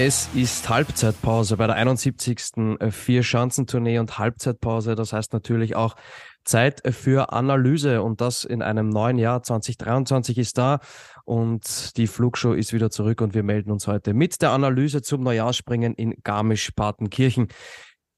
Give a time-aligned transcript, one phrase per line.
[0.00, 2.78] Es ist Halbzeitpause bei der 71.
[2.88, 4.94] Vier-Schanzentournee und Halbzeitpause.
[4.94, 5.96] Das heißt natürlich auch
[6.44, 10.78] Zeit für Analyse und das in einem neuen Jahr 2023 ist da
[11.24, 15.24] und die Flugshow ist wieder zurück und wir melden uns heute mit der Analyse zum
[15.24, 17.48] Neujahrsspringen in Garmisch-Partenkirchen.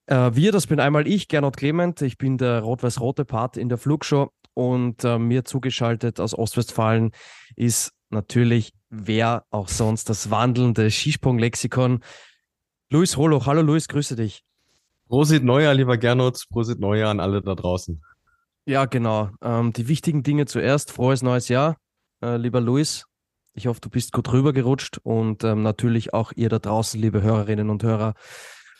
[0.04, 2.02] Äh, wir, das bin einmal ich, Gernot Clement.
[2.02, 7.12] Ich bin der rot-weiß-rote Part in der Flugshow und äh, mir zugeschaltet aus Ostwestfalen
[7.56, 12.00] ist natürlich wer auch sonst das wandelnde Skisprung-Lexikon.
[12.90, 14.44] Luis Holoch, hallo Luis, grüße dich.
[15.08, 18.02] Prosit Neujahr, lieber Gernot, Prosit Neujahr an alle da draußen.
[18.66, 19.30] Ja, genau.
[19.42, 20.92] Ähm, die wichtigen Dinge zuerst.
[20.92, 21.76] Frohes neues Jahr,
[22.22, 23.06] äh, lieber Luis.
[23.54, 27.70] Ich hoffe, du bist gut rübergerutscht und ähm, natürlich auch ihr da draußen, liebe Hörerinnen
[27.70, 28.14] und Hörer.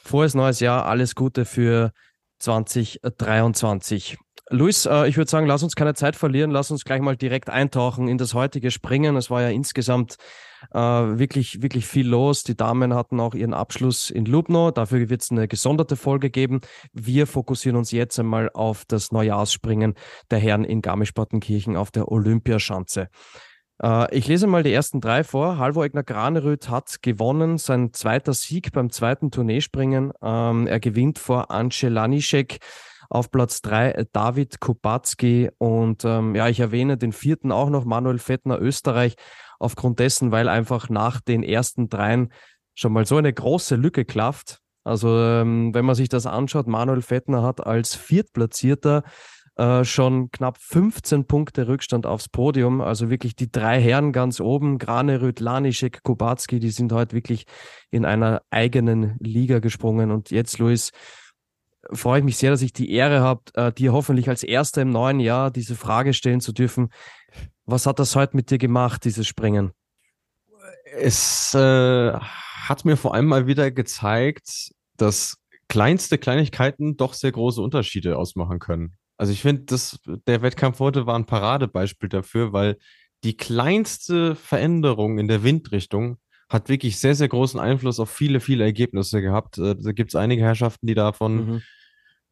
[0.05, 1.92] Frohes neues Jahr, alles Gute für
[2.39, 4.17] 2023.
[4.52, 7.48] Luis, äh, ich würde sagen, lass uns keine Zeit verlieren, lass uns gleich mal direkt
[7.48, 9.16] eintauchen in das heutige Springen.
[9.16, 10.16] Es war ja insgesamt
[10.72, 12.42] äh, wirklich, wirklich viel los.
[12.42, 14.72] Die Damen hatten auch ihren Abschluss in Lubno.
[14.72, 16.60] Dafür wird es eine gesonderte Folge geben.
[16.92, 19.94] Wir fokussieren uns jetzt einmal auf das Neujahrsspringen
[20.32, 23.08] der Herren in Garmisch-Partenkirchen auf der Olympiaschanze.
[23.80, 25.58] Äh, ich lese mal die ersten drei vor.
[25.58, 30.10] Halvor Egner Graneröd hat gewonnen, sein zweiter Sieg beim zweiten Tourneespringen.
[30.20, 32.58] Ähm, er gewinnt vor Ance Lanišek
[33.11, 37.84] auf Platz drei äh, David Kubacki und ähm, ja, ich erwähne den vierten auch noch,
[37.84, 39.17] Manuel Fettner Österreich,
[39.58, 42.33] aufgrund dessen, weil einfach nach den ersten dreien
[42.75, 44.61] schon mal so eine große Lücke klafft.
[44.84, 49.02] Also ähm, wenn man sich das anschaut, Manuel Fettner hat als Viertplatzierter
[49.57, 52.80] äh, schon knapp 15 Punkte Rückstand aufs Podium.
[52.80, 57.45] Also wirklich die drei Herren ganz oben, Granerüt, Lanischek, Kubacki, die sind heute wirklich
[57.90, 60.11] in einer eigenen Liga gesprungen.
[60.13, 60.92] Und jetzt, Luis,
[61.92, 64.90] freue ich mich sehr, dass ich die Ehre habe, äh, dir hoffentlich als Erster im
[64.90, 66.90] neuen Jahr diese Frage stellen zu dürfen.
[67.64, 69.73] Was hat das heute mit dir gemacht, dieses Springen?
[70.96, 77.62] Es äh, hat mir vor allem mal wieder gezeigt, dass kleinste Kleinigkeiten doch sehr große
[77.62, 78.96] Unterschiede ausmachen können.
[79.17, 79.77] Also ich finde,
[80.27, 82.78] der Wettkampf heute war ein Paradebeispiel dafür, weil
[83.22, 86.18] die kleinste Veränderung in der Windrichtung
[86.48, 89.58] hat wirklich sehr, sehr großen Einfluss auf viele, viele Ergebnisse gehabt.
[89.58, 91.62] Äh, da gibt es einige Herrschaften, die davon mhm.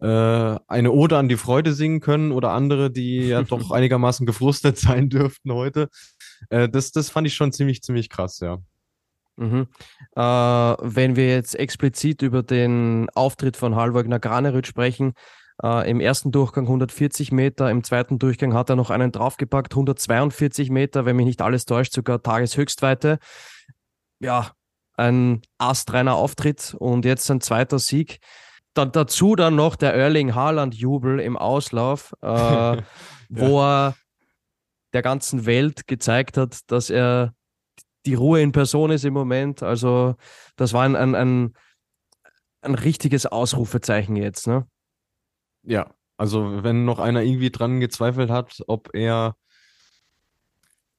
[0.01, 4.79] Äh, eine Ode an die Freude singen können oder andere, die ja doch einigermaßen gefrustet
[4.79, 5.89] sein dürften heute.
[6.51, 8.59] Äh, das, das fand ich schon ziemlich, ziemlich krass, ja.
[9.37, 9.69] Mhm.
[10.17, 15.13] Äh, wenn wir jetzt explizit über den Auftritt von Halvogner Granerüt sprechen,
[15.63, 20.71] äh, im ersten Durchgang 140 Meter, im zweiten Durchgang hat er noch einen draufgepackt, 142
[20.71, 23.19] Meter, wenn mich nicht alles täuscht, sogar Tageshöchstweite
[24.21, 24.51] ja,
[24.97, 28.19] ein astreiner Auftritt und jetzt sein zweiter Sieg.
[28.75, 32.83] Dann dazu dann noch der Erling Haaland-Jubel im Auslauf, äh, ja.
[33.29, 33.97] wo er
[34.93, 37.35] der ganzen Welt gezeigt hat, dass er
[38.07, 39.63] die Ruhe in Person ist im Moment.
[39.63, 40.15] Also,
[40.57, 41.55] das war ein, ein, ein,
[42.63, 44.67] ein richtiges Ausrufezeichen jetzt, ne?
[45.63, 49.37] Ja, also wenn noch einer irgendwie dran gezweifelt hat, ob er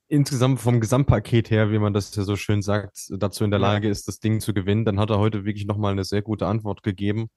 [0.10, 3.88] insgesamt vom Gesamtpaket her, wie man das ja so schön sagt, dazu in der Lage
[3.88, 6.84] ist, das Ding zu gewinnen, dann hat er heute wirklich nochmal eine sehr gute Antwort
[6.84, 7.30] gegeben.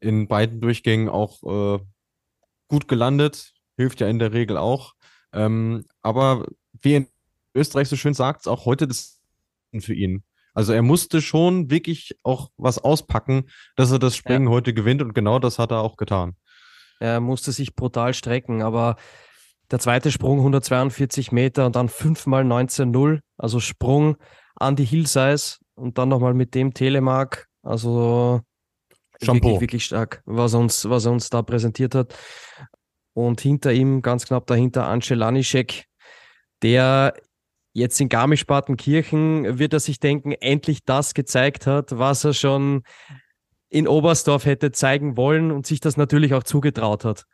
[0.00, 1.82] In beiden Durchgängen auch äh,
[2.68, 4.94] gut gelandet, hilft ja in der Regel auch.
[5.32, 6.46] Ähm, aber
[6.82, 7.06] wie in
[7.54, 9.20] Österreich so schön sagt, auch heute das
[9.78, 10.24] für ihn.
[10.52, 14.50] Also er musste schon wirklich auch was auspacken, dass er das Springen ja.
[14.50, 16.34] heute gewinnt und genau das hat er auch getan.
[16.98, 18.96] Er musste sich brutal strecken, aber
[19.70, 24.16] der zweite Sprung 142 Meter und dann fünfmal 19-0, also Sprung
[24.54, 27.46] an die Hillsize und dann nochmal mit dem Telemark.
[27.62, 28.40] Also
[29.20, 29.48] Shampoo.
[29.48, 32.14] wirklich, wirklich stark, was uns, was er uns da präsentiert hat.
[33.14, 35.86] Und hinter ihm, ganz knapp dahinter, Ance Lanischek,
[36.62, 37.14] der
[37.72, 42.82] jetzt in Garmisch-Partenkirchen, wird er sich denken, endlich das gezeigt hat, was er schon
[43.68, 47.24] in Oberstdorf hätte zeigen wollen und sich das natürlich auch zugetraut hat.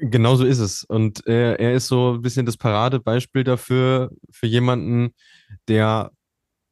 [0.00, 0.84] Genau so ist es.
[0.84, 5.14] Und er, er ist so ein bisschen das Paradebeispiel dafür, für jemanden,
[5.68, 6.12] der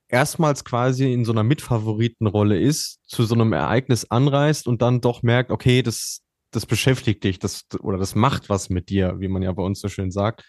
[0.08, 5.22] erstmals quasi in so einer Mitfavoritenrolle ist, zu so einem Ereignis anreist und dann doch
[5.22, 9.42] merkt, okay, das, das beschäftigt dich, das, oder das macht was mit dir, wie man
[9.42, 10.44] ja bei uns so schön sagt.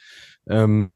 [0.48, 0.92] Ähm,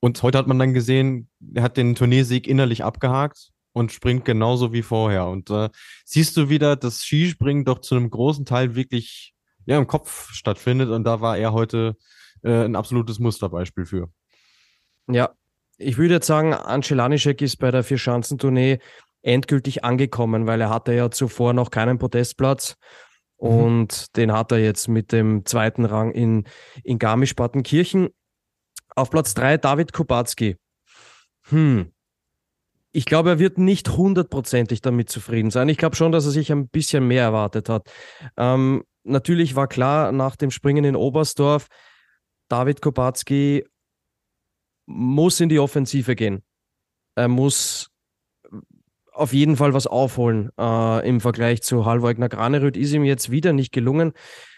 [0.00, 4.72] und heute hat man dann gesehen, er hat den Turniersieg innerlich abgehakt, und springt genauso
[4.72, 5.26] wie vorher.
[5.26, 5.68] Und äh,
[6.04, 9.32] siehst du wieder, dass Skispringen doch zu einem großen Teil wirklich
[9.66, 10.90] ja, im Kopf stattfindet.
[10.90, 11.96] Und da war er heute
[12.42, 14.08] äh, ein absolutes Musterbeispiel für.
[15.08, 15.30] Ja,
[15.78, 18.78] ich würde jetzt sagen, Angel Lanischek ist bei der Vierschanzentournee
[19.22, 22.76] endgültig angekommen, weil er hatte ja zuvor noch keinen Podestplatz.
[23.40, 23.48] Mhm.
[23.48, 26.44] Und den hat er jetzt mit dem zweiten Rang in,
[26.84, 28.08] in Garmisch-Partenkirchen.
[28.94, 30.56] Auf Platz drei David Kubacki.
[31.48, 31.92] Hm.
[32.92, 35.70] Ich glaube, er wird nicht hundertprozentig damit zufrieden sein.
[35.70, 37.90] Ich glaube schon, dass er sich ein bisschen mehr erwartet hat.
[38.36, 41.68] Ähm, natürlich war klar nach dem Springen in Oberstdorf,
[42.48, 43.64] David Kubacki
[44.86, 46.42] muss in die Offensive gehen.
[47.14, 47.90] Er muss
[49.12, 52.76] auf jeden Fall was aufholen äh, im Vergleich zu Halvogner Granerüth.
[52.76, 54.12] Ist ihm jetzt wieder nicht gelungen.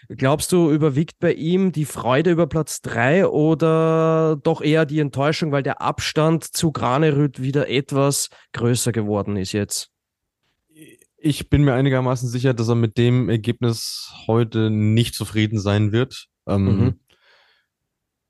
[0.07, 5.51] Glaubst du, überwiegt bei ihm die Freude über Platz 3 oder doch eher die Enttäuschung,
[5.51, 9.94] weil der Abstand zu Granerüth wieder etwas größer geworden ist jetzt?
[11.17, 16.27] Ich bin mir einigermaßen sicher, dass er mit dem Ergebnis heute nicht zufrieden sein wird.
[16.47, 16.99] Ähm, mhm.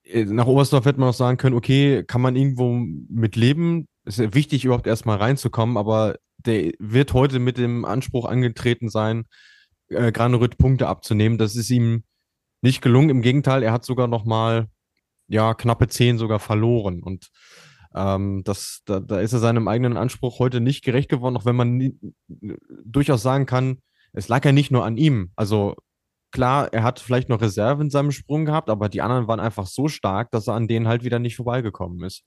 [0.04, 3.88] Äh, nach Oberstdorf hätte man auch sagen können, okay, kann man irgendwo mit leben.
[4.06, 9.26] Es ist wichtig, überhaupt erstmal reinzukommen, aber der wird heute mit dem Anspruch angetreten sein,
[9.90, 11.38] äh, Granerüth Punkte abzunehmen.
[11.38, 12.04] Das ist ihm
[12.62, 13.10] nicht gelungen.
[13.10, 14.68] Im Gegenteil, er hat sogar noch mal
[15.28, 17.02] ja, knappe zehn sogar verloren.
[17.02, 17.30] Und
[17.96, 21.56] ähm, das, da, da ist er seinem eigenen Anspruch heute nicht gerecht geworden, auch wenn
[21.56, 21.98] man nie,
[22.84, 23.80] durchaus sagen kann,
[24.14, 25.32] es lag ja nicht nur an ihm.
[25.36, 25.76] Also
[26.36, 29.68] Klar, er hat vielleicht noch Reserve in seinem Sprung gehabt, aber die anderen waren einfach
[29.68, 32.24] so stark, dass er an denen halt wieder nicht vorbeigekommen ist.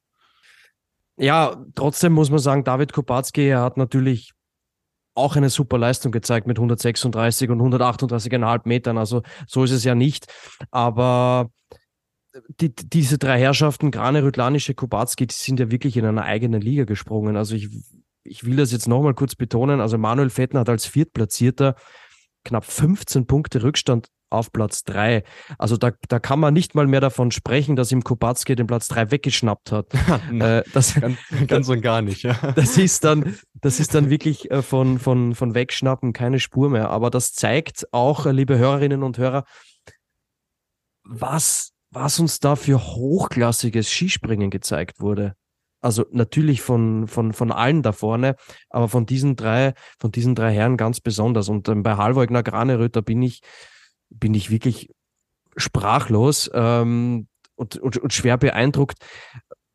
[1.18, 4.32] Ja, trotzdem muss man sagen, David Kubacki, er hat natürlich
[5.14, 8.96] auch eine super Leistung gezeigt mit 136 und 138,5 Metern.
[8.96, 10.32] Also so ist es ja nicht.
[10.70, 11.50] Aber
[12.60, 16.84] die, diese drei Herrschaften, Grane, Rütlanische, Kubacki, die sind ja wirklich in einer eigenen Liga
[16.84, 17.36] gesprungen.
[17.36, 17.68] Also ich,
[18.24, 19.80] ich will das jetzt nochmal kurz betonen.
[19.80, 21.74] Also Manuel Fettner hat als Viertplatzierter
[22.44, 25.24] knapp 15 Punkte Rückstand auf Platz 3.
[25.58, 28.88] Also da, da kann man nicht mal mehr davon sprechen, dass ihm Kubacki den Platz
[28.88, 29.94] 3 weggeschnappt hat.
[30.32, 32.22] äh, das, ganz, ganz und gar nicht.
[32.22, 32.36] Ja.
[32.54, 36.90] Das ist dann, das ist dann wirklich äh, von, von, von Wegschnappen keine Spur mehr.
[36.90, 39.44] Aber das zeigt auch, liebe Hörerinnen und Hörer,
[41.04, 45.34] was, was uns da für hochklassiges Skispringen gezeigt wurde.
[45.80, 48.34] Also natürlich von, von, von allen da vorne,
[48.68, 51.48] aber von diesen drei, von diesen drei Herren ganz besonders.
[51.48, 53.40] Und ähm, bei Halvogner Graneröth, bin ich,
[54.10, 54.90] bin ich wirklich
[55.56, 58.98] sprachlos ähm, und, und, und schwer beeindruckt,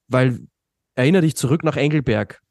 [0.08, 0.40] weil
[0.96, 2.42] erinnere dich zurück nach Engelberg.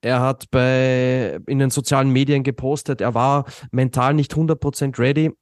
[0.00, 5.32] Er hat bei, in den sozialen Medien gepostet, er war mental nicht 100% ready.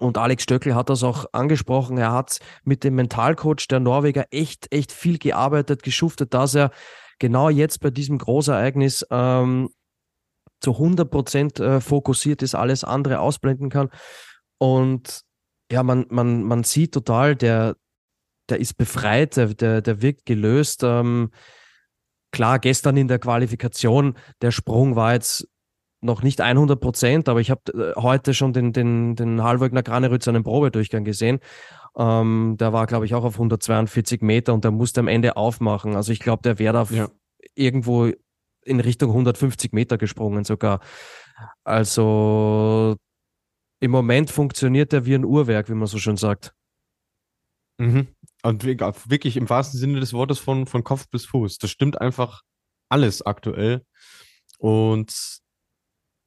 [0.00, 1.98] Und Alex Stöckel hat das auch angesprochen.
[1.98, 6.70] Er hat mit dem Mentalcoach der Norweger echt, echt viel gearbeitet, geschuftet, dass er
[7.18, 9.70] genau jetzt bei diesem Großereignis ähm,
[10.60, 13.90] zu 100 Prozent äh, fokussiert ist, alles andere ausblenden kann.
[14.58, 15.20] Und
[15.70, 17.76] ja, man, man, man sieht total, der,
[18.48, 20.82] der ist befreit, der, der, wirkt gelöst.
[20.82, 21.30] Ähm,
[22.32, 25.48] klar, gestern in der Qualifikation, der Sprung war jetzt
[26.04, 30.28] noch nicht 100 Prozent, aber ich habe äh, heute schon den, den, den Halvogner Granerütz
[30.28, 31.40] einen Probedurchgang gesehen.
[31.96, 35.96] Ähm, der war, glaube ich, auch auf 142 Meter und der musste am Ende aufmachen.
[35.96, 37.08] Also ich glaube, der wäre da ja.
[37.54, 38.10] irgendwo
[38.64, 40.80] in Richtung 150 Meter gesprungen sogar.
[41.64, 42.96] Also
[43.80, 46.54] im Moment funktioniert er wie ein Uhrwerk, wie man so schön sagt.
[47.78, 48.08] Mhm.
[48.42, 51.58] Und wirklich im wahrsten Sinne des Wortes von, von Kopf bis Fuß.
[51.58, 52.42] Das stimmt einfach
[52.88, 53.84] alles aktuell.
[54.58, 55.42] Und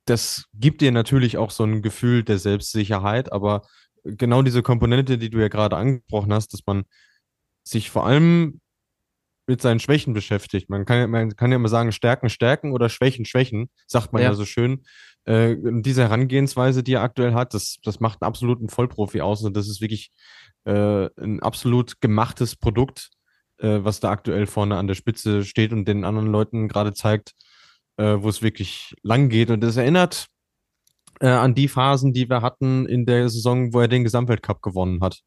[0.09, 3.63] das gibt dir natürlich auch so ein Gefühl der Selbstsicherheit, aber
[4.03, 6.85] genau diese Komponente, die du ja gerade angesprochen hast, dass man
[7.63, 8.61] sich vor allem
[9.47, 10.69] mit seinen Schwächen beschäftigt.
[10.69, 14.21] Man kann, ja, man kann ja immer sagen, Stärken, Stärken oder Schwächen, Schwächen, sagt man
[14.21, 14.83] ja, ja so schön.
[15.23, 19.55] Äh, diese Herangehensweise, die er aktuell hat, das, das macht einen absoluten Vollprofi aus und
[19.55, 20.11] das ist wirklich
[20.65, 23.09] äh, ein absolut gemachtes Produkt,
[23.59, 27.33] äh, was da aktuell vorne an der Spitze steht und den anderen Leuten gerade zeigt,
[27.97, 29.49] äh, wo es wirklich lang geht.
[29.49, 30.27] Und es erinnert
[31.19, 35.01] äh, an die Phasen, die wir hatten in der Saison, wo er den Gesamtweltcup gewonnen
[35.01, 35.19] hat.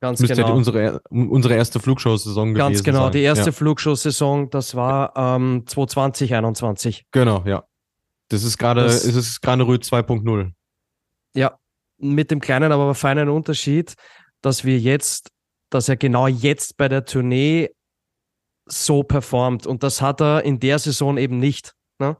[0.00, 0.48] Ganz Müsste genau.
[0.48, 3.12] Ja unsere, unsere erste Flugshow-Saison gewesen Ganz genau, sein.
[3.12, 3.52] die erste ja.
[3.52, 7.06] Flugshow-Saison, das war ähm, 2020, 2021.
[7.12, 7.64] Genau, ja.
[8.28, 10.50] Das ist gerade, es ist Graneröd 2.0.
[11.36, 11.56] Ja,
[11.98, 13.94] mit dem kleinen, aber feinen Unterschied,
[14.40, 15.30] dass wir jetzt,
[15.70, 17.70] dass er genau jetzt bei der Tournee
[18.66, 19.66] so performt.
[19.66, 21.74] Und das hat er in der Saison eben nicht.
[22.02, 22.16] Ne?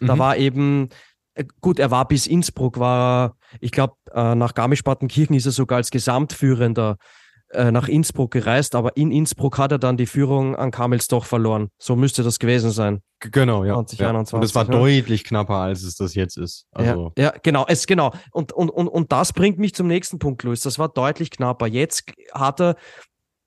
[0.00, 0.18] Da mhm.
[0.18, 0.88] war eben,
[1.34, 5.76] äh, gut, er war bis Innsbruck, war, ich glaube, äh, nach Garmisch-Partenkirchen ist er sogar
[5.76, 6.96] als Gesamtführender
[7.50, 11.68] äh, nach Innsbruck gereist, aber in Innsbruck hat er dann die Führung an Kamelsdorf verloren.
[11.78, 13.02] So müsste das gewesen sein.
[13.20, 13.74] Genau, ja.
[13.74, 14.38] 2021, ja.
[14.38, 14.70] Und es war ne?
[14.70, 16.66] deutlich knapper, als es das jetzt ist.
[16.72, 18.12] Also, ja, ja, genau, es genau.
[18.32, 20.60] Und, und, und, und das bringt mich zum nächsten Punkt, Luis.
[20.60, 21.66] Das war deutlich knapper.
[21.66, 22.76] Jetzt hat er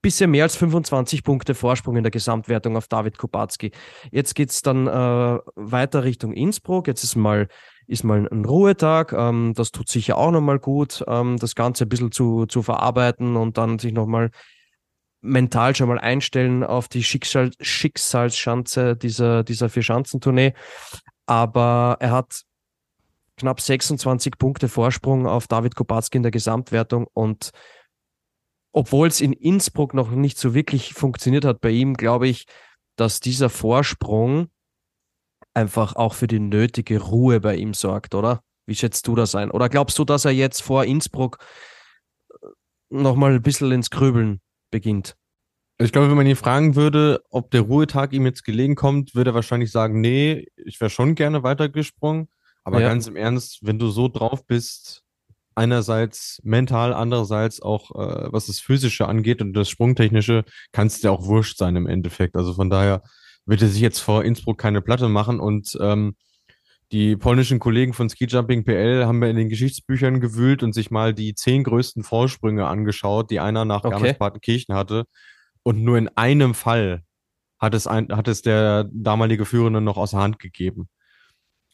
[0.01, 3.71] bisschen mehr als 25 Punkte Vorsprung in der Gesamtwertung auf David Kubacki.
[4.11, 6.87] Jetzt geht's dann äh, weiter Richtung Innsbruck.
[6.87, 7.47] Jetzt ist mal,
[7.87, 9.13] ist mal ein Ruhetag.
[9.13, 13.35] Ähm, das tut sicher auch nochmal gut, ähm, das Ganze ein bisschen zu, zu verarbeiten
[13.35, 14.31] und dann sich nochmal
[15.21, 20.53] mental schon mal einstellen auf die Schicksal Schicksalsschanze dieser, dieser Vier-Schanzentournee.
[21.25, 22.43] Aber er hat
[23.37, 27.51] knapp 26 Punkte Vorsprung auf David Kubacki in der Gesamtwertung und
[28.71, 32.45] obwohl es in Innsbruck noch nicht so wirklich funktioniert hat bei ihm, glaube ich,
[32.95, 34.49] dass dieser Vorsprung
[35.53, 38.41] einfach auch für die nötige Ruhe bei ihm sorgt, oder?
[38.65, 39.51] Wie schätzt du das ein?
[39.51, 41.39] Oder glaubst du, dass er jetzt vor Innsbruck
[42.29, 42.47] äh,
[42.89, 45.15] nochmal ein bisschen ins Grübeln beginnt?
[45.81, 49.31] Ich glaube, wenn man ihn fragen würde, ob der Ruhetag ihm jetzt gelegen kommt, würde
[49.31, 52.27] er wahrscheinlich sagen, nee, ich wäre schon gerne weitergesprungen.
[52.65, 52.89] Aber Ja.
[52.89, 55.03] ganz im Ernst, wenn du so drauf bist,
[55.59, 61.11] einerseits mental, andererseits auch, äh, was das Physische angeht und das Sprungtechnische, kann es dir
[61.11, 62.37] auch wurscht sein im Endeffekt.
[62.37, 63.03] Also von daher
[63.45, 66.15] wird er sich jetzt vor Innsbruck keine Platte machen und ähm,
[66.91, 70.89] die polnischen Kollegen von Ski Jumping PL haben ja in den Geschichtsbüchern gewühlt und sich
[70.89, 73.91] mal die zehn größten Vorsprünge angeschaut, die einer nach Okay.
[73.91, 75.03] Garmisch-Partenkirchen hatte.
[75.61, 77.03] Und nur in einem Fall
[77.59, 80.89] hat es, ein, hat es der damalige Führende noch aus der Hand gegeben.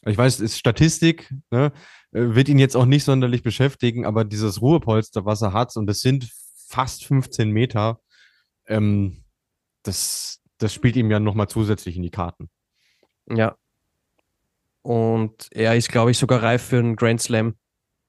[0.04, 1.72] Ich weiß, es ist Statistik, ne?
[2.18, 6.00] Wird ihn jetzt auch nicht sonderlich beschäftigen, aber dieses Ruhepolster, was er hat, und das
[6.00, 6.30] sind
[6.68, 8.00] fast 15 Meter,
[8.66, 9.24] ähm,
[9.82, 12.48] das, das spielt ihm ja nochmal zusätzlich in die Karten.
[13.30, 13.56] Ja.
[14.82, 17.54] Und er ist, glaube ich, sogar reif für einen Grand Slam.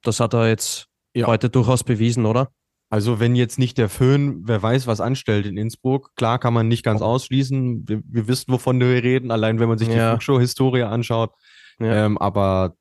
[0.03, 1.27] Das hat er jetzt Ja.
[1.27, 2.51] heute durchaus bewiesen, oder?
[2.89, 6.67] Also wenn jetzt nicht der Föhn, wer weiß, was anstellt in Innsbruck, klar kann man
[6.69, 7.87] nicht ganz ausschließen.
[7.87, 10.11] Wir, wir wissen, wovon wir reden, allein wenn man sich die Ja.
[10.11, 11.33] Flugshow-Historie anschaut.
[11.79, 12.05] Ja.
[12.05, 12.75] Ähm, aber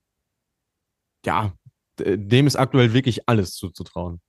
[1.26, 1.52] ja,
[1.98, 4.20] dem ist aktuell wirklich alles zuzutrauen.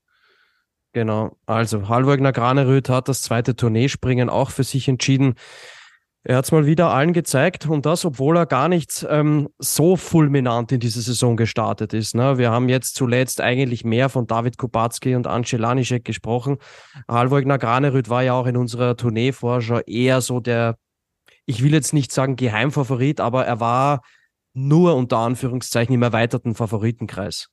[0.93, 1.37] Genau.
[1.45, 5.35] Also, Halvogner Graneröd hat das zweite Tourneespringen auch für sich entschieden.
[6.23, 9.95] Er hat es mal wieder allen gezeigt und das, obwohl er gar nicht ähm, so
[9.95, 12.15] fulminant in diese Saison gestartet ist.
[12.15, 12.37] Ne?
[12.37, 16.57] Wir haben jetzt zuletzt eigentlich mehr von David Kubacki und Ance Lanišek gesprochen.
[17.07, 20.77] Halvogner Graneröd war ja auch in unserer Tourneevorschau eher so der,
[21.45, 24.01] ich will jetzt nicht sagen Geheimfavorit, aber er war
[24.57, 27.49] nur unter Anführungszeichen im erweiterten Favoritenkreis.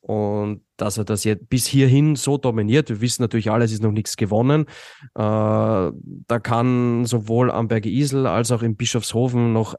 [0.00, 3.82] Und dass er das jetzt bis hierhin so dominiert, wir wissen natürlich alle, es ist
[3.82, 4.66] noch nichts gewonnen.
[5.14, 9.76] Äh, da kann sowohl am Berge Isel als auch in Bischofshofen noch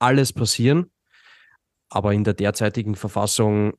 [0.00, 0.90] alles passieren.
[1.88, 3.74] Aber in der derzeitigen Verfassung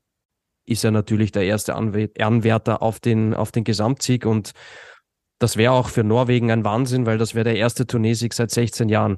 [0.66, 4.26] ist er natürlich der erste Anw Anwärter auf den, auf den Gesamtsieg.
[4.26, 4.54] Und
[5.40, 8.88] das wäre auch für Norwegen ein Wahnsinn, weil das wäre der erste Turniersieg seit 16
[8.88, 9.18] Jahren.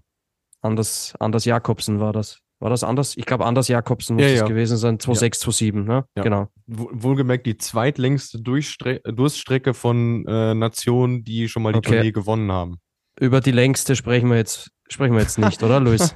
[0.62, 2.40] Anders, Anders Jakobsen war das.
[2.66, 3.16] War das anders?
[3.16, 4.48] Ich glaube, Anders Jakobsen muss Ja, es ja.
[4.48, 4.98] gewesen sein.
[4.98, 6.04] 2,6, 2,7, ne?
[6.18, 6.24] Ja.
[6.24, 6.48] Genau.
[6.66, 11.92] Wo- Wohlgemerkt die zweitlängste Durchstre Durststrecke von äh, Nationen, die schon mal die Okay.
[11.92, 12.80] Tournee gewonnen haben.
[13.20, 16.16] Über die längste sprechen wir jetzt, sprechen wir jetzt nicht, oder, Luis?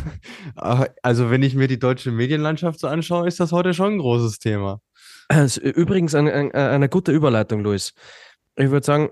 [0.56, 3.98] Ah, Also wenn ich mir die deutsche Medienlandschaft so anschaue, ist das heute schon ein
[3.98, 4.80] großes Thema.
[5.30, 7.92] Ist übrigens ein, ein, eine gute Überleitung, Luis.
[8.56, 9.10] Ich würde sagen,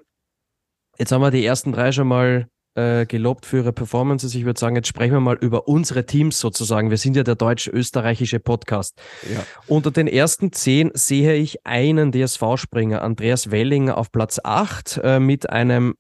[0.99, 4.35] jetzt haben wir die ersten drei schon mal äh, gelobt für ihre Performances.
[4.35, 6.91] Ich würde sagen, jetzt sprechen wir mal über unsere Teams sozusagen.
[6.91, 9.01] Wir sind ja der deutsch-österreichische Podcast.
[9.33, 9.45] Ja.
[9.67, 15.51] Unter den ersten zehn sehe ich einen DSV-Springer, Andreas Wellinger auf Platz 8 äh, mit
[15.51, 15.95] einem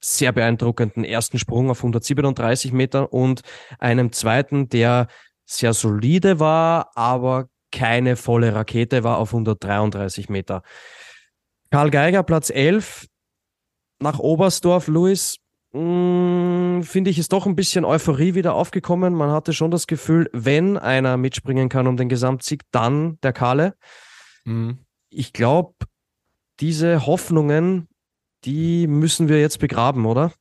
[0.00, 3.40] sehr beeindruckenden ersten Sprung auf 137 Meter und
[3.78, 5.08] einem zweiten, der
[5.44, 10.62] sehr solide war, aber keine volle Rakete war auf 133 Meter.
[11.70, 13.06] Karl Geiger, Platz 11,
[13.98, 15.36] nach Oberstdorf, Luis,
[16.84, 19.14] finde ich, ist doch ein bisschen Euphorie wieder aufgekommen.
[19.14, 23.74] Man hatte schon das Gefühl, wenn einer mitspringen kann um den Gesamtsieg, dann der Kalle.
[24.44, 24.78] Mhm.
[25.10, 25.74] Ich glaube,
[26.60, 27.88] diese Hoffnungen,
[28.44, 30.32] die müssen wir jetzt begraben, oder?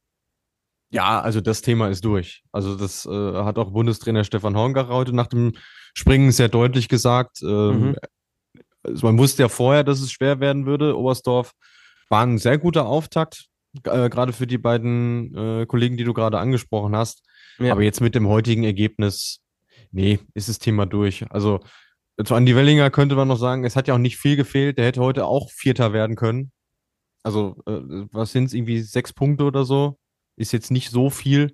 [0.92, 2.44] Ja, also das Thema ist durch.
[2.52, 3.10] Also das äh,
[3.44, 5.54] hat auch Bundestrainer Stefan Horngacher heute nach dem
[5.94, 7.42] Springen sehr deutlich gesagt.
[7.42, 7.96] Ähm, Mhm.
[8.84, 10.98] also man wusste ja vorher, dass es schwer werden würde.
[10.98, 11.52] Oberstdorf
[12.10, 13.48] war ein sehr guter Auftakt,
[13.84, 17.24] äh, gerade für die beiden äh, Kollegen, die du gerade angesprochen hast.
[17.60, 17.72] Ja.
[17.72, 19.42] Aber jetzt mit dem heutigen Ergebnis,
[19.92, 21.26] nee, ist das Thema durch.
[21.32, 21.62] Also
[22.24, 24.78] zu Andi Wellinger könnte man noch sagen, es hat ja auch nicht viel gefehlt.
[24.78, 26.52] Der hätte heute auch Vierter werden können.
[27.24, 29.98] Also, äh, was sind es, irgendwie sechs Punkte oder so?
[30.38, 31.54] Ist jetzt nicht so viel.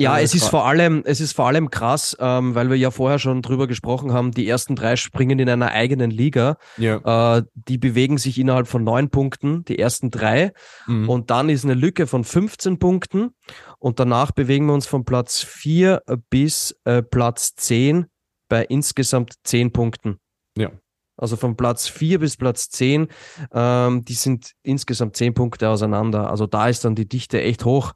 [0.00, 2.90] Ja, Äh, es ist vor allem, es ist vor allem krass, ähm, weil wir ja
[2.90, 6.56] vorher schon drüber gesprochen haben, die ersten drei springen in einer eigenen Liga.
[6.78, 7.36] Ja.
[7.38, 10.52] Äh, die bewegen sich innerhalb von neun Punkten, die ersten drei.
[10.86, 11.08] Mhm.
[11.08, 13.30] Und dann ist eine Lücke von 15 Punkten.
[13.78, 18.06] Und danach bewegen wir uns von Platz 4 bis äh, Platz 10
[18.48, 20.18] bei insgesamt 10 Punkten.
[20.56, 20.70] Ja.
[21.16, 23.08] Also von Platz 4 bis Platz 10,
[23.52, 26.30] ähm, die sind insgesamt 10 Punkte auseinander.
[26.30, 27.92] Also da ist dann die Dichte echt hoch.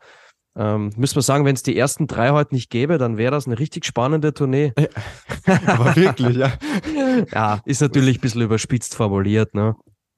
[0.56, 3.46] Ähm, müssen wir sagen, wenn es die ersten drei heute nicht gäbe, dann wäre das
[3.46, 4.72] eine richtig spannende Tournee.
[5.66, 6.52] Aber wirklich, ja.
[7.32, 9.74] ja, ist natürlich ein bisschen überspitzt formuliert, ne?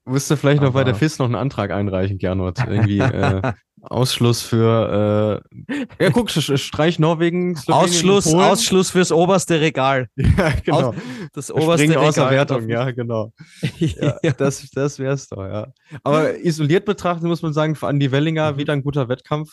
[0.08, 2.58] Musst du vielleicht noch bei der FIS noch einen Antrag einreichen, Gernot.
[2.60, 3.42] Irgendwie äh,
[3.82, 10.08] Ausschluss für äh, Ja, guck, streich Norwegen, Slowenien, Ausschluss, Ausschluss fürs oberste Regal.
[10.16, 10.90] Ja, genau.
[10.90, 10.94] Aus,
[11.32, 12.08] das oberste Springen Regal.
[12.08, 13.32] außer Wertung, ja, genau.
[13.78, 15.72] ja, Das, das wär's doch, ja.
[16.04, 18.58] Aber isoliert betrachtet muss man sagen, für Andi Wellinger mhm.
[18.58, 19.50] wieder ein guter Wettkampf.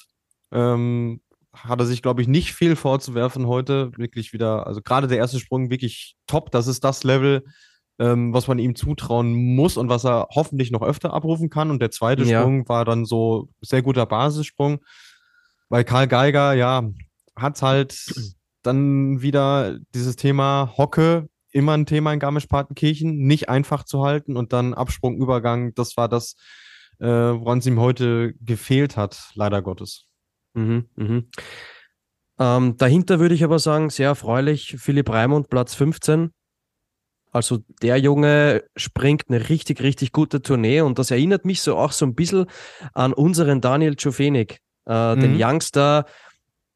[0.53, 1.21] Ähm,
[1.53, 3.91] hat er sich, glaube ich, nicht viel vorzuwerfen heute.
[3.97, 6.51] Wirklich wieder, also gerade der erste Sprung wirklich top.
[6.51, 7.43] Das ist das Level,
[7.99, 11.69] ähm, was man ihm zutrauen muss und was er hoffentlich noch öfter abrufen kann.
[11.69, 12.41] Und der zweite ja.
[12.41, 14.79] Sprung war dann so sehr guter Basissprung.
[15.69, 16.89] Weil Karl Geiger, ja,
[17.35, 18.31] hat halt
[18.63, 24.53] dann wieder dieses Thema Hocke immer ein Thema in Garmisch-Partenkirchen, nicht einfach zu halten und
[24.53, 26.35] dann Absprung, Übergang, das war das,
[26.99, 30.07] äh, woran es ihm heute gefehlt hat, leider Gottes.
[30.53, 31.27] Mhm, mhm.
[32.39, 36.31] Ähm, dahinter würde ich aber sagen, sehr erfreulich, Philipp Raimund, Platz 15.
[37.31, 41.91] Also der Junge springt eine richtig, richtig gute Tournee und das erinnert mich so auch
[41.91, 42.45] so ein bisschen
[42.93, 45.19] an unseren Daniel Czofenik, äh, mhm.
[45.19, 46.05] den Youngster,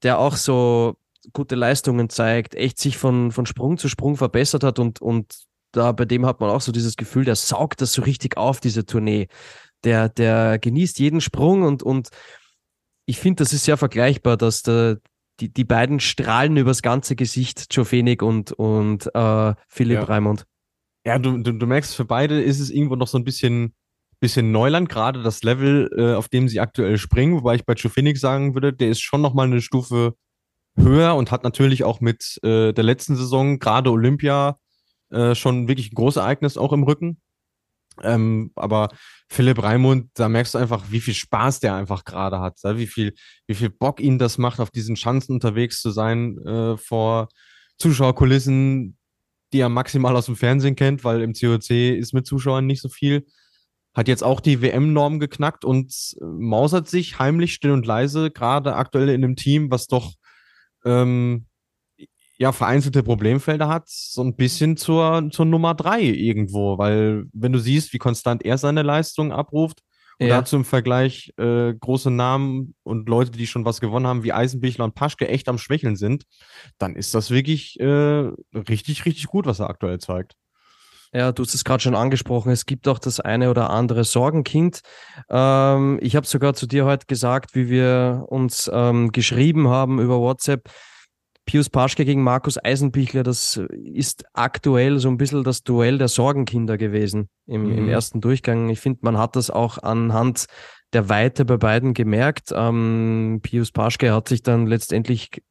[0.02, 0.98] der auch so
[1.34, 5.92] gute Leistungen zeigt, echt sich von, von Sprung zu Sprung verbessert hat und, und da
[5.92, 8.86] bei dem hat man auch so dieses Gefühl, der saugt das so richtig auf, diese
[8.86, 9.28] Tournee.
[9.84, 12.10] Der, der genießt jeden Sprung und, und
[13.08, 15.00] ich finde, das ist sehr vergleichbar, dass der,
[15.40, 20.04] die, die beiden strahlen übers ganze Gesicht, Joe Fenig und, und äh, Philipp ja.
[20.04, 20.46] Raimund.
[21.06, 23.74] Ja, du, du, du merkst, für beide ist es irgendwo noch so ein bisschen,
[24.20, 27.90] bisschen Neuland, gerade das Level, äh, auf dem sie aktuell springen, wobei ich bei Joe
[27.90, 30.16] Phoenix sagen würde, der ist schon nochmal eine Stufe
[30.76, 34.60] höher und hat natürlich auch mit äh, der letzten Saison, gerade Olympia,
[35.12, 37.22] äh, schon wirklich ein großes Ereignis auch im Rücken.
[38.04, 38.90] Ähm, aber
[39.30, 43.14] Philipp Raimund, da merkst du einfach, wie viel Spaß der einfach gerade hat, wie viel,
[43.48, 47.30] wie viel Bock ihn das macht, auf diesen Chancen unterwegs zu sein, äh, vor
[47.78, 48.98] Zuschauerkulissen,
[49.54, 52.90] die er maximal aus dem Fernsehen kennt, weil im COC ist mit Zuschauern nicht so
[52.90, 53.26] viel.
[53.94, 59.10] Hat jetzt auch die WM-Norm geknackt und mausert sich heimlich still und leise, gerade aktuell
[59.10, 60.14] in einem Team, was doch
[60.86, 61.47] ähm,
[62.38, 67.60] ja, vereinzelte Problemfelder hat, so ein bisschen zur, zur Nummer drei irgendwo, weil wenn du
[67.60, 69.82] siehst, wie konstant er seine Leistung abruft
[70.20, 70.38] und ja.
[70.38, 74.86] dazu im Vergleich äh, große Namen und Leute, die schon was gewonnen haben, wie Eisenbichler
[74.86, 76.26] und Paschke echt am Schwächeln sind,
[76.78, 80.34] dann ist das wirklich äh, richtig, richtig gut, was er aktuell zeigt.
[81.14, 82.52] Ja, du hast es gerade schon angesprochen.
[82.52, 84.82] Es gibt auch das eine oder andere Sorgenkind.
[85.30, 90.20] Ähm, ich habe sogar zu dir heute gesagt, wie wir uns ähm, geschrieben haben über
[90.20, 90.70] WhatsApp
[91.48, 96.78] Pius Paschke gegen Markus Eisenbichler, das ist aktuell so ein bisschen das Duell der Sorgenkinder
[96.78, 97.78] gewesen im, mhm.
[97.78, 98.70] im ersten Durchgang.
[98.70, 100.46] Ich finde, man hat das auch anhand
[100.94, 102.52] der Weite bei beiden gemerkt.
[102.54, 105.42] Ähm, Pius Paschke hat sich dann letztendlich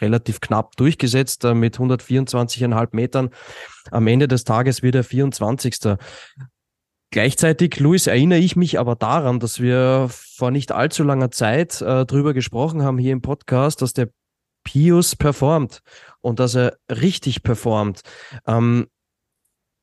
[0.00, 3.30] relativ knapp durchgesetzt äh, mit 124,5 Metern.
[3.92, 5.96] Am Ende des Tages wird er 24.
[7.12, 12.04] Gleichzeitig, Luis, erinnere ich mich aber daran, dass wir vor nicht allzu langer Zeit äh,
[12.04, 14.08] drüber gesprochen haben hier im Podcast, dass der
[14.66, 15.80] Pius performt
[16.20, 18.02] und dass er richtig performt.
[18.46, 18.88] Ähm,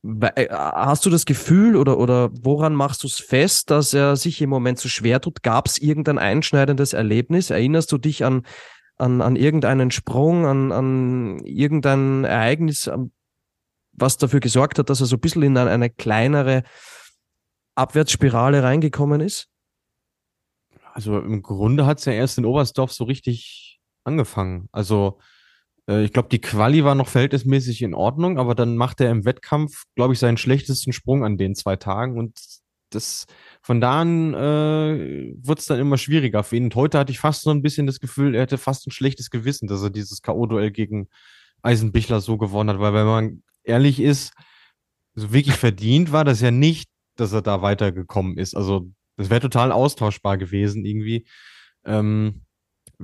[0.04, 4.42] äh, hast du das Gefühl oder, oder woran machst du es fest, dass er sich
[4.42, 5.42] im Moment so schwer tut?
[5.42, 7.50] Gab es irgendein einschneidendes Erlebnis?
[7.50, 8.46] Erinnerst du dich an,
[8.98, 12.92] an, an irgendeinen Sprung, an, an irgendein Ereignis,
[13.94, 16.64] was dafür gesorgt hat, dass er so ein bisschen in eine, eine kleinere
[17.76, 19.48] Abwärtsspirale reingekommen ist?
[20.92, 23.73] Also im Grunde hat es ja erst in Oberstdorf so richtig
[24.04, 24.70] angefangen.
[24.72, 25.20] Also
[25.88, 29.26] äh, ich glaube, die Quali war noch verhältnismäßig in Ordnung, aber dann macht er im
[29.26, 32.40] Wettkampf, glaube ich, seinen schlechtesten Sprung an den zwei Tagen und
[32.92, 33.26] das
[33.62, 36.66] von da an äh, wird es dann immer schwieriger für ihn.
[36.66, 39.30] Und heute hatte ich fast so ein bisschen das Gefühl, er hätte fast ein schlechtes
[39.30, 41.10] Gewissen, dass er dieses K.O.-Duell gegen
[41.64, 44.34] Eisenbichler so gewonnen hat, weil wenn man ehrlich ist,
[45.16, 48.56] so wirklich verdient war das ja nicht, dass er da weitergekommen ist.
[48.56, 51.26] Also das wäre total austauschbar gewesen irgendwie.
[51.86, 52.42] Ähm,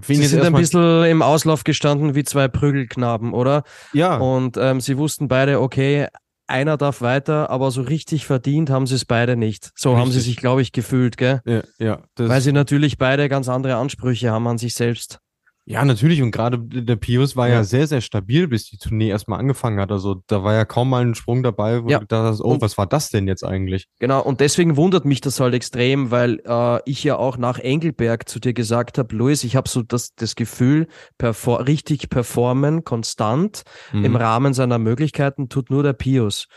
[0.02, 3.64] Sie sind ein bisschen im Auslauf gestanden wie zwei Prügelknaben, oder?
[3.94, 4.18] Ja.
[4.18, 6.08] Und ähm, sie wussten beide, okay,
[6.48, 9.72] einer darf weiter, aber so richtig verdient haben sie es beide nicht.
[9.76, 10.02] So richtig.
[10.02, 11.42] haben sie sich, glaube ich, gefühlt, gell?
[11.46, 12.00] Ja, ja.
[12.18, 15.20] Weil sie natürlich beide ganz andere Ansprüche haben an sich selbst.
[15.66, 16.24] Ja, natürlich.
[16.24, 17.56] Und gerade der Pius war ja.
[17.56, 17.64] ja.
[17.64, 19.92] sehr, sehr stabil, bis die Tournee erstmal angefangen hat.
[19.92, 22.00] Also da war ja kaum mal ein Sprung dabei, wo ja.
[22.00, 23.88] du gedacht hast, oh, und, was war das denn jetzt eigentlich?
[24.00, 28.28] Genau, und deswegen wundert mich das halt extrem, weil äh, ich ja auch nach Engelberg
[28.28, 30.88] zu dir gesagt habe, Luis, ich habe so das, das Gefühl,
[31.20, 33.62] perfor richtig performen, konstant,
[33.94, 34.06] mhm.
[34.06, 36.48] im Rahmen seiner Möglichkeiten, tut nur der Pius.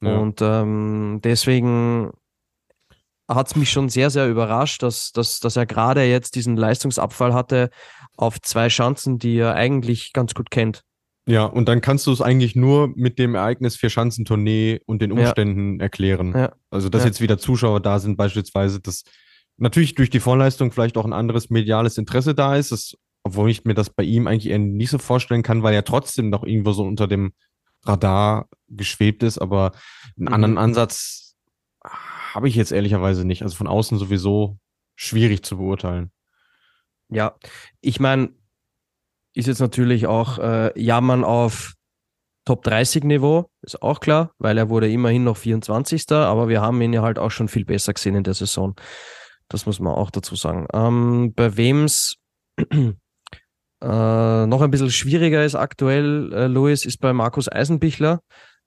[0.00, 0.16] Ja.
[0.16, 2.10] Und ähm, deswegen
[3.28, 7.34] hat es mich schon sehr, sehr überrascht, dass, dass, dass er gerade jetzt diesen Leistungsabfall
[7.34, 7.70] hatte
[8.18, 10.82] auf zwei Chancen, die er eigentlich ganz gut kennt.
[11.26, 15.76] Ja, und dann kannst du es eigentlich nur mit dem Ereignis Vier-Schanzentournee und den Umständen
[15.76, 15.82] ja.
[15.82, 16.32] erklären.
[16.34, 16.52] Ja.
[16.70, 17.08] Also, dass ja.
[17.08, 19.04] jetzt wieder Zuschauer da sind, beispielsweise, dass
[19.58, 23.64] natürlich durch die Vorleistung vielleicht auch ein anderes mediales Interesse da ist, das, obwohl ich
[23.64, 26.72] mir das bei ihm eigentlich eher nicht so vorstellen kann, weil er trotzdem noch irgendwo
[26.72, 27.32] so unter dem
[27.84, 29.72] Radar geschwebt ist, aber
[30.16, 30.32] einen mhm.
[30.32, 31.36] anderen Ansatz
[31.84, 33.42] habe ich jetzt ehrlicherweise nicht.
[33.42, 34.58] Also von außen sowieso
[34.96, 36.10] schwierig zu beurteilen.
[37.10, 37.36] Ja,
[37.80, 38.30] ich meine,
[39.34, 41.74] ist jetzt natürlich auch äh, Jammern auf
[42.44, 46.10] Top 30 Niveau, ist auch klar, weil er wurde immerhin noch 24.
[46.12, 48.74] Aber wir haben ihn ja halt auch schon viel besser gesehen in der Saison.
[49.48, 50.66] Das muss man auch dazu sagen.
[50.72, 52.16] Ähm, bei wem es
[52.58, 52.96] äh,
[53.82, 58.20] noch ein bisschen schwieriger ist aktuell, äh, Louis, ist bei Markus Eisenbichler.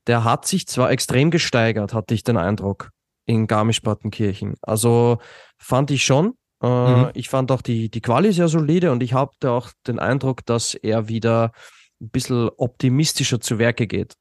[0.08, 2.92] Der hat sich zwar extrem gesteigert, hatte ich den Eindruck
[3.26, 4.56] in Garmisch-Partenkirchen.
[4.62, 5.20] Also
[5.58, 6.36] fand ich schon.
[6.62, 7.12] Äh, mhm.
[7.14, 10.76] Ich fand auch die, die Quali sehr solide und ich habe auch den Eindruck, dass
[10.76, 11.52] er wieder
[12.00, 14.16] ein bisschen optimistischer zu Werke geht.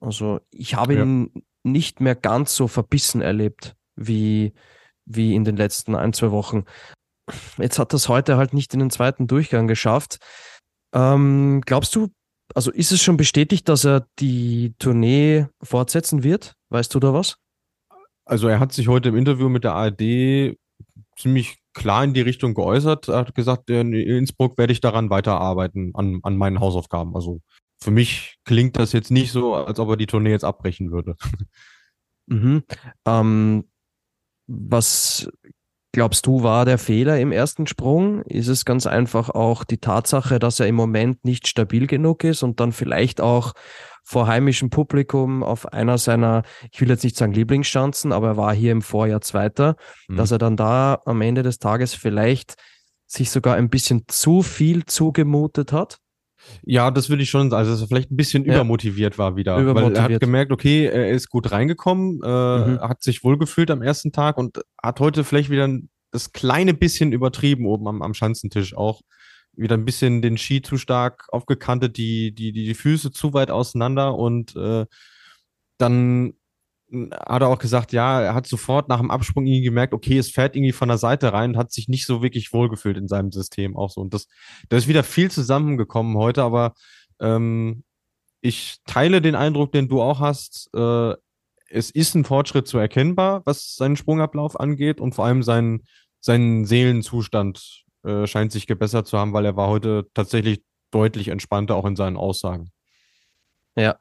[0.00, 1.02] Also ich habe ja.
[1.02, 4.52] ihn nicht mehr ganz so verbissen erlebt wie,
[5.04, 6.64] wie in den letzten ein, zwei Wochen.
[7.58, 10.18] Jetzt hat das heute halt nicht in den zweiten Durchgang geschafft.
[10.94, 12.08] Ähm, glaubst du,
[12.54, 16.54] also ist es schon bestätigt, dass er die Tournee fortsetzen wird?
[16.70, 17.36] Weißt du da was?
[18.24, 20.56] Also er hat sich heute im Interview mit der ARD
[21.18, 23.08] ziemlich klar in die Richtung geäußert.
[23.08, 27.14] Er hat gesagt, in Innsbruck werde ich daran weiterarbeiten, an, an meinen Hausaufgaben.
[27.14, 27.40] Also
[27.80, 31.16] für mich klingt das jetzt nicht so, als ob er die Tournee jetzt abbrechen würde.
[32.30, 32.62] Mhm.
[33.06, 33.64] Ähm,
[34.46, 35.30] was
[35.98, 38.22] glaubst du, war der Fehler im ersten Sprung?
[38.22, 42.44] Ist es ganz einfach auch die Tatsache, dass er im Moment nicht stabil genug ist
[42.44, 43.52] und dann vielleicht auch
[44.04, 48.54] vor heimischem Publikum auf einer seiner, ich will jetzt nicht sagen Lieblingsschanzen, aber er war
[48.54, 49.74] hier im Vorjahr Zweiter,
[50.06, 50.18] mhm.
[50.18, 52.54] dass er dann da am Ende des Tages vielleicht
[53.08, 55.98] sich sogar ein bisschen zu viel zugemutet hat?
[56.62, 57.58] Ja, das würde ich schon sagen.
[57.60, 58.54] Also, dass er vielleicht ein bisschen ja.
[58.54, 59.58] übermotiviert war wieder.
[59.58, 59.96] Übermotiviert.
[59.96, 62.80] Weil er hat gemerkt, okay, er ist gut reingekommen, äh, mhm.
[62.80, 65.68] hat sich wohlgefühlt am ersten Tag und hat heute vielleicht wieder
[66.10, 69.02] das kleine bisschen übertrieben oben am, am Schanzentisch auch
[69.52, 73.50] wieder ein bisschen den Ski zu stark aufgekantet, die, die, die, die Füße zu weit
[73.50, 74.86] auseinander und äh,
[75.78, 76.34] dann
[76.90, 80.30] hat er auch gesagt, ja, er hat sofort nach dem Absprung irgendwie gemerkt, okay, es
[80.30, 83.30] fährt irgendwie von der Seite rein und hat sich nicht so wirklich wohlgefühlt in seinem
[83.30, 84.00] System auch so.
[84.00, 84.26] Und das,
[84.68, 86.74] da ist wieder viel zusammengekommen heute, aber
[87.20, 87.84] ähm,
[88.40, 90.70] ich teile den Eindruck, den du auch hast.
[90.74, 91.14] Äh,
[91.70, 95.84] es ist ein Fortschritt zu erkennbar, was seinen Sprungablauf angeht und vor allem seinen,
[96.20, 101.76] seinen Seelenzustand äh, scheint sich gebessert zu haben, weil er war heute tatsächlich deutlich entspannter
[101.76, 102.70] auch in seinen Aussagen.
[103.76, 103.98] Ja.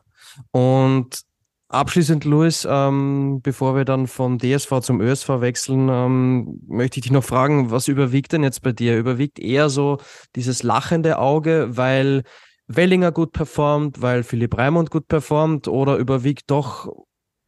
[0.52, 1.27] Und
[1.70, 7.12] abschließend, Luis, ähm, bevor wir dann vom DSV zum ÖSV wechseln, ähm, möchte ich dich
[7.12, 8.98] noch fragen, was überwiegt denn jetzt bei dir?
[8.98, 9.98] Überwiegt eher so
[10.36, 12.24] dieses lachende Auge, weil
[12.68, 16.92] Wellinger gut performt, weil Philipp Raimund gut performt oder überwiegt doch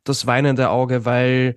[0.03, 1.55] das weinende Auge, weil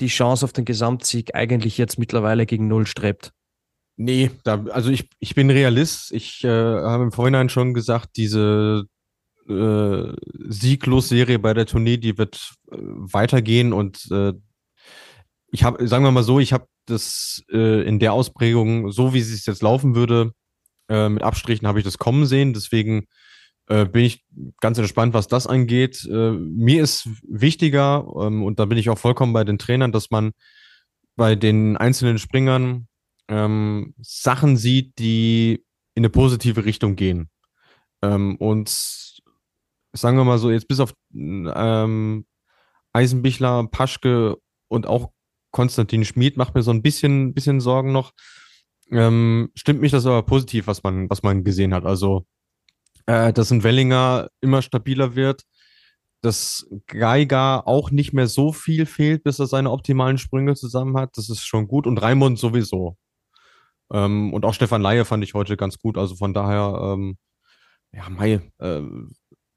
[0.00, 3.32] die Chance auf den Gesamtsieg eigentlich jetzt mittlerweile gegen Null strebt?
[3.96, 6.12] Nee, da, also ich, ich bin Realist.
[6.12, 8.86] Ich äh, habe im Vorhinein schon gesagt, diese
[9.52, 10.14] äh,
[10.48, 14.32] Sieglos-Serie bei der Tournee, die wird äh, weitergehen und äh,
[15.52, 19.18] ich habe, sagen wir mal so, ich habe das äh, in der Ausprägung, so wie
[19.18, 20.32] es jetzt laufen würde,
[20.88, 22.52] äh, mit Abstrichen habe ich das kommen sehen.
[22.54, 23.06] Deswegen
[23.68, 24.24] äh, bin ich
[24.60, 26.06] ganz entspannt, was das angeht.
[26.10, 30.10] Äh, mir ist wichtiger, ähm, und da bin ich auch vollkommen bei den Trainern, dass
[30.10, 30.32] man
[31.16, 32.88] bei den einzelnen Springern
[33.28, 37.28] ähm, Sachen sieht, die in eine positive Richtung gehen.
[38.02, 39.11] Ähm, und
[39.92, 42.26] sagen wir mal so, jetzt bis auf ähm,
[42.92, 44.36] Eisenbichler, Paschke
[44.68, 45.12] und auch
[45.50, 48.12] Konstantin Schmid macht mir so ein bisschen, bisschen Sorgen noch.
[48.90, 51.84] Ähm, stimmt mich das aber positiv, was man, was man gesehen hat.
[51.84, 52.26] Also
[53.06, 55.42] äh, dass ein Wellinger immer stabiler wird,
[56.22, 61.16] dass Geiger auch nicht mehr so viel fehlt, bis er seine optimalen Sprünge zusammen hat.
[61.16, 61.86] Das ist schon gut.
[61.86, 62.96] Und Raimund sowieso.
[63.92, 65.98] Ähm, und auch Stefan Laie fand ich heute ganz gut.
[65.98, 67.18] Also von daher, ähm,
[67.92, 68.82] ja, Mai, äh,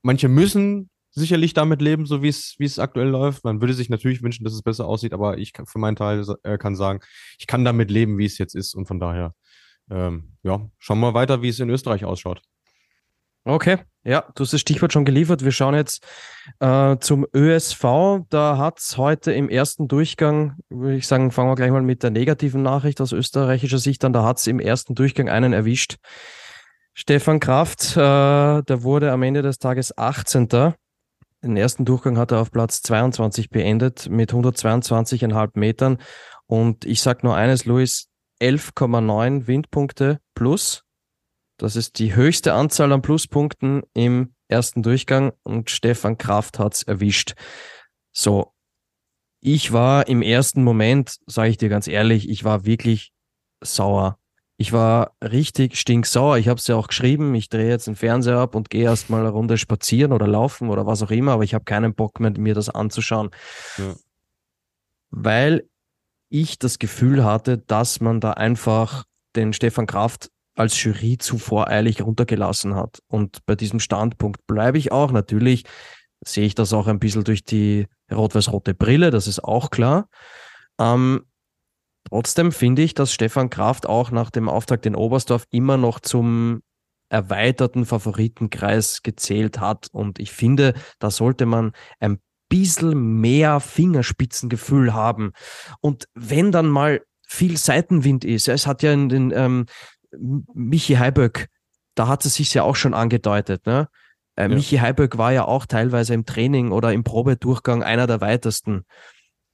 [0.05, 3.43] manche müssen sicherlich damit leben, so wie es wie es aktuell läuft.
[3.43, 6.23] Man würde sich natürlich wünschen, dass es besser aussieht, aber ich kann, für meinen Teil
[6.43, 6.99] äh, kann sagen,
[7.39, 9.33] ich kann damit leben, wie es jetzt ist und von daher
[9.89, 12.41] ähm, ja, schauen wir weiter, wie es in Österreich ausschaut.
[13.47, 15.43] Okay, ja, du hast das Stichwort schon geliefert.
[15.43, 16.03] Wir schauen jetzt
[16.59, 18.25] äh, zum ÖSV.
[18.29, 22.01] Da hat es heute im ersten Durchgang, würde ich sagen, fangen wir gleich mal mit
[22.01, 24.13] der negativen Nachricht aus österreichischer Sicht an.
[24.13, 25.97] Da hat es im ersten Durchgang einen erwischt.
[26.97, 27.99] Stefan Kraft, äh,
[28.63, 30.47] der wurde am Ende des Tages 18.
[31.43, 35.99] Den ersten Durchgang hat er auf Platz 22 beendet mit 122,5 Metern.
[36.47, 38.07] Und ich sage nur eines, Luis,
[38.41, 40.85] 11,9 Windpunkte plus
[41.57, 47.33] das ist die höchste Anzahl an Pluspunkten im ersten Durchgang und Stefan Kraft hat's erwischt.
[48.11, 48.53] So,
[49.41, 53.13] ich war im ersten Moment, sage ich dir ganz ehrlich, ich war wirklich
[53.61, 54.19] sauer.
[54.57, 56.37] Ich war richtig stinksauer.
[56.37, 57.35] Ich habe es ja auch geschrieben.
[57.35, 60.85] Ich drehe jetzt den Fernseher ab und gehe erstmal eine Runde spazieren oder laufen oder
[60.85, 63.31] was auch immer, aber ich habe keinen Bock mehr, mir das anzuschauen.
[63.77, 63.95] Ja.
[65.09, 65.67] Weil
[66.29, 69.03] ich das Gefühl hatte, dass man da einfach
[69.35, 72.99] den Stefan Kraft als Jury zu voreilig runtergelassen hat.
[73.07, 75.11] Und bei diesem Standpunkt bleibe ich auch.
[75.11, 75.65] Natürlich
[76.25, 80.07] sehe ich das auch ein bisschen durch die rot-weiß-rote Brille, das ist auch klar.
[80.79, 81.25] Ähm,
[82.09, 86.61] trotzdem finde ich, dass Stefan Kraft auch nach dem Auftakt in Oberstdorf immer noch zum
[87.09, 89.87] erweiterten Favoritenkreis gezählt hat.
[89.91, 95.33] Und ich finde, da sollte man ein bisschen mehr Fingerspitzengefühl haben.
[95.81, 99.65] Und wenn dann mal viel Seitenwind ist, es hat ja in den ähm,
[100.53, 101.47] Michi Heiböck,
[101.95, 103.65] da hat es sich ja auch schon angedeutet.
[103.65, 103.87] Ne?
[104.35, 104.47] Äh, ja.
[104.49, 108.85] Michi Heiböck war ja auch teilweise im Training oder im Probedurchgang einer der weitesten.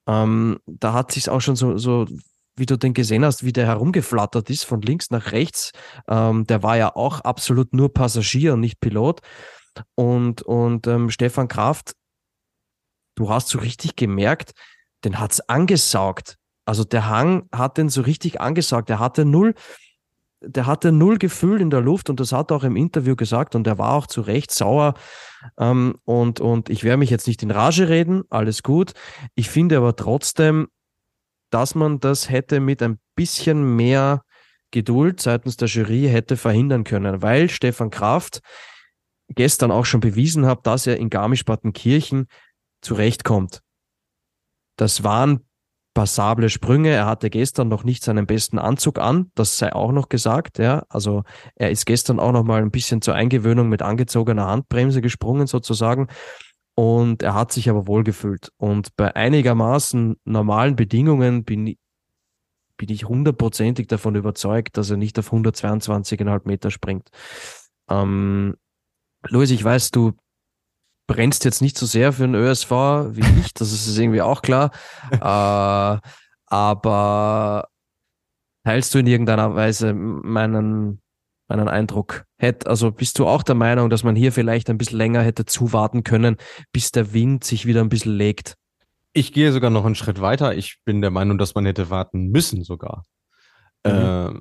[0.08, 2.08] Ähm, da hat sich auch schon so, so,
[2.56, 5.72] wie du den gesehen hast, wie der herumgeflattert ist von links nach rechts.
[6.08, 9.22] Ähm, der war ja auch absolut nur Passagier nicht Pilot.
[9.96, 11.94] Und, und ähm, Stefan Kraft,
[13.16, 14.52] du hast so richtig gemerkt,
[15.04, 16.38] den hat's angesaugt.
[16.66, 18.90] Also der Hang hat den so richtig angesaugt.
[18.90, 19.56] Er hatte null,
[20.42, 23.56] der hatte null Gefühl in der Luft und das hat er auch im Interview gesagt
[23.56, 24.94] und er war auch zu Recht sauer.
[25.58, 28.94] Ähm, und, und ich werde mich jetzt nicht in Rage reden, alles gut.
[29.36, 30.68] Ich finde aber trotzdem,
[31.52, 34.24] dass man das hätte mit ein bisschen mehr
[34.72, 38.40] Geduld seitens der Jury hätte verhindern können, weil Stefan Kraft
[39.28, 42.28] gestern auch schon bewiesen hat, dass er in Garmisch-Partenkirchen
[42.82, 43.62] zurechtkommt.
[44.78, 45.46] Das waren
[45.94, 46.90] passable Sprünge.
[46.90, 50.58] Er hatte gestern noch nicht seinen besten Anzug an, das sei auch noch gesagt.
[50.58, 51.24] Ja, also
[51.56, 56.08] er ist gestern auch noch mal ein bisschen zur Eingewöhnung mit angezogener Handbremse gesprungen sozusagen.
[56.82, 58.52] Und er hat sich aber wohlgefühlt.
[58.58, 61.78] Und bei einigermaßen normalen Bedingungen bin,
[62.76, 67.10] bin ich hundertprozentig davon überzeugt, dass er nicht auf 122,5 Meter springt.
[67.88, 68.56] Ähm,
[69.28, 70.14] Luis, ich weiß, du
[71.06, 72.72] brennst jetzt nicht so sehr für den ÖSV
[73.12, 74.72] wie ich, das ist irgendwie auch klar.
[75.12, 76.10] äh,
[76.48, 77.68] aber
[78.64, 81.01] teilst du in irgendeiner Weise meinen,
[81.52, 82.26] meinen Eindruck?
[82.38, 85.46] Hätt, also bist du auch der Meinung, dass man hier vielleicht ein bisschen länger hätte
[85.46, 86.38] zuwarten können,
[86.72, 88.56] bis der Wind sich wieder ein bisschen legt?
[89.14, 90.56] Ich gehe sogar noch einen Schritt weiter.
[90.56, 93.04] Ich bin der Meinung, dass man hätte warten müssen sogar.
[93.86, 93.92] Mhm.
[93.92, 94.40] Äh,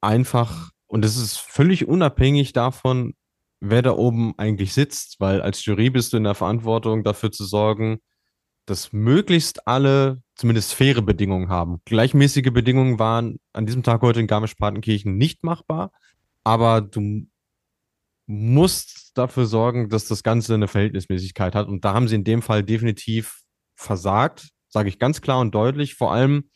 [0.00, 3.14] einfach, und das ist völlig unabhängig davon,
[3.60, 7.44] wer da oben eigentlich sitzt, weil als Jury bist du in der Verantwortung dafür zu
[7.44, 7.98] sorgen,
[8.66, 11.80] dass möglichst alle zumindest faire Bedingungen haben.
[11.84, 15.90] Gleichmäßige Bedingungen waren an diesem Tag heute in Garmisch-Partenkirchen nicht machbar,
[16.44, 17.26] aber du
[18.26, 21.68] musst dafür sorgen, dass das Ganze eine Verhältnismäßigkeit hat.
[21.68, 23.40] Und da haben sie in dem Fall definitiv
[23.74, 25.94] versagt, sage ich ganz klar und deutlich.
[25.94, 26.48] Vor allem,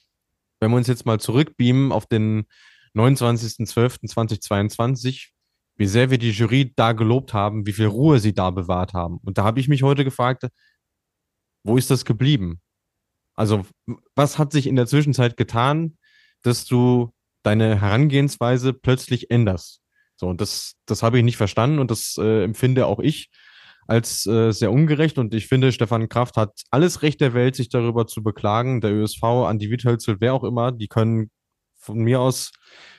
[0.60, 2.46] wenn wir uns jetzt mal zurückbeamen auf den
[2.94, 5.30] 29.12.2022,
[5.76, 9.18] wie sehr wir die Jury da gelobt haben, wie viel Ruhe sie da bewahrt haben.
[9.24, 10.46] Und da habe ich mich heute gefragt,
[11.64, 12.60] wo ist das geblieben?
[13.34, 13.66] Also,
[14.14, 15.98] was hat sich in der Zwischenzeit getan,
[16.42, 17.12] dass du
[17.44, 19.80] deine Herangehensweise plötzlich änderst?
[20.16, 23.30] So, und das, das habe ich nicht verstanden und das äh, empfinde auch ich
[23.86, 25.18] als äh, sehr ungerecht.
[25.18, 28.80] Und ich finde, Stefan Kraft hat alles Recht der Welt, sich darüber zu beklagen.
[28.80, 31.30] Der ÖSV, Andi Wiethölzel, wer auch immer, die können
[31.76, 32.52] von mir aus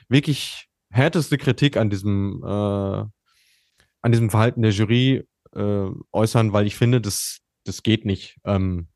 [0.08, 6.76] wirklich härteste Kritik an diesem, äh, an diesem Verhalten der Jury äh, äußern, weil ich
[6.76, 8.36] finde, das, das geht nicht.
[8.44, 8.88] Ähm,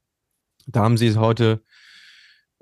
[0.66, 1.64] da haben sie heute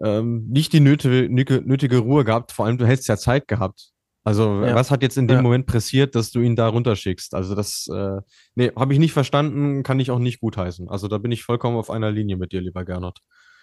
[0.03, 3.91] ähm, nicht die nötige, nötige Ruhe gehabt, vor allem du hättest ja Zeit gehabt.
[4.25, 4.75] Also ja.
[4.75, 5.43] was hat jetzt in dem ja.
[5.43, 7.35] Moment passiert, dass du ihn da runterschickst?
[7.35, 8.21] Also das, äh,
[8.55, 10.89] nee, habe ich nicht verstanden, kann ich auch nicht gutheißen.
[10.89, 13.21] Also da bin ich vollkommen auf einer Linie mit dir, lieber Gernot.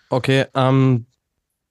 [0.09, 1.05] Okay, ähm,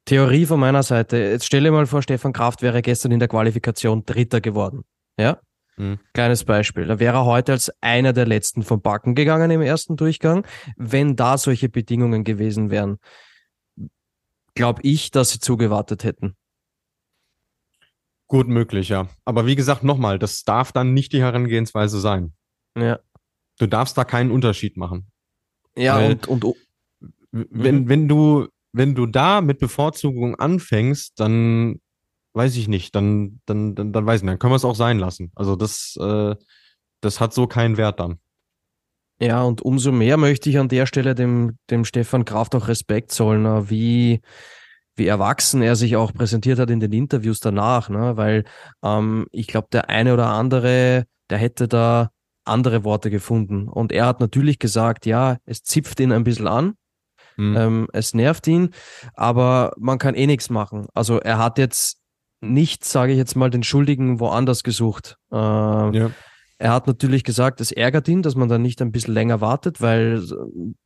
[0.05, 1.17] Theorie von meiner Seite.
[1.17, 4.85] Jetzt stell dir mal vor, Stefan Kraft wäre gestern in der Qualifikation Dritter geworden.
[5.19, 5.39] Ja?
[5.77, 5.99] Mhm.
[6.13, 6.87] Kleines Beispiel.
[6.87, 10.47] Da wäre er heute als einer der letzten vom Backen gegangen im ersten Durchgang.
[10.77, 12.99] Wenn da solche Bedingungen gewesen wären,
[14.55, 16.37] glaube ich, dass sie zugewartet hätten.
[18.29, 19.09] Gut möglich, ja.
[19.25, 22.33] Aber wie gesagt, nochmal, das darf dann nicht die Herangehensweise sein.
[22.77, 22.99] Ja.
[23.59, 25.11] Du darfst da keinen Unterschied machen.
[25.77, 26.57] Ja, Weil- und, und
[27.31, 27.89] Wenn, Mhm.
[27.89, 31.81] wenn du, wenn du da mit Bevorzugung anfängst, dann
[32.33, 34.75] weiß ich nicht, dann, dann, dann, dann weiß ich nicht, dann können wir es auch
[34.77, 35.33] sein lassen.
[35.35, 36.35] Also das, äh,
[37.01, 38.19] das hat so keinen Wert dann.
[39.21, 43.13] Ja, und umso mehr möchte ich an der Stelle dem, dem Stefan Kraft auch Respekt
[43.13, 44.21] zollen, wie,
[44.97, 48.17] wie erwachsen er sich auch präsentiert hat in den Interviews danach, ne?
[48.17, 48.45] weil
[48.83, 52.11] ähm, ich glaube, der eine oder andere, der hätte da
[52.45, 53.69] andere Worte gefunden.
[53.69, 56.75] Und er hat natürlich gesagt, ja, es zipft ihn ein bisschen an,
[57.37, 57.57] Hm.
[57.57, 58.71] ähm, es nervt ihn,
[59.15, 60.87] aber man kann eh nichts machen.
[60.95, 61.99] Also er hat jetzt
[62.41, 65.17] nicht, sage ich jetzt mal, den Schuldigen woanders gesucht.
[65.33, 66.11] Äh, ja.
[66.59, 69.81] Er hat natürlich gesagt, es ärgert ihn, dass man dann nicht ein bisschen länger wartet,
[69.81, 70.23] weil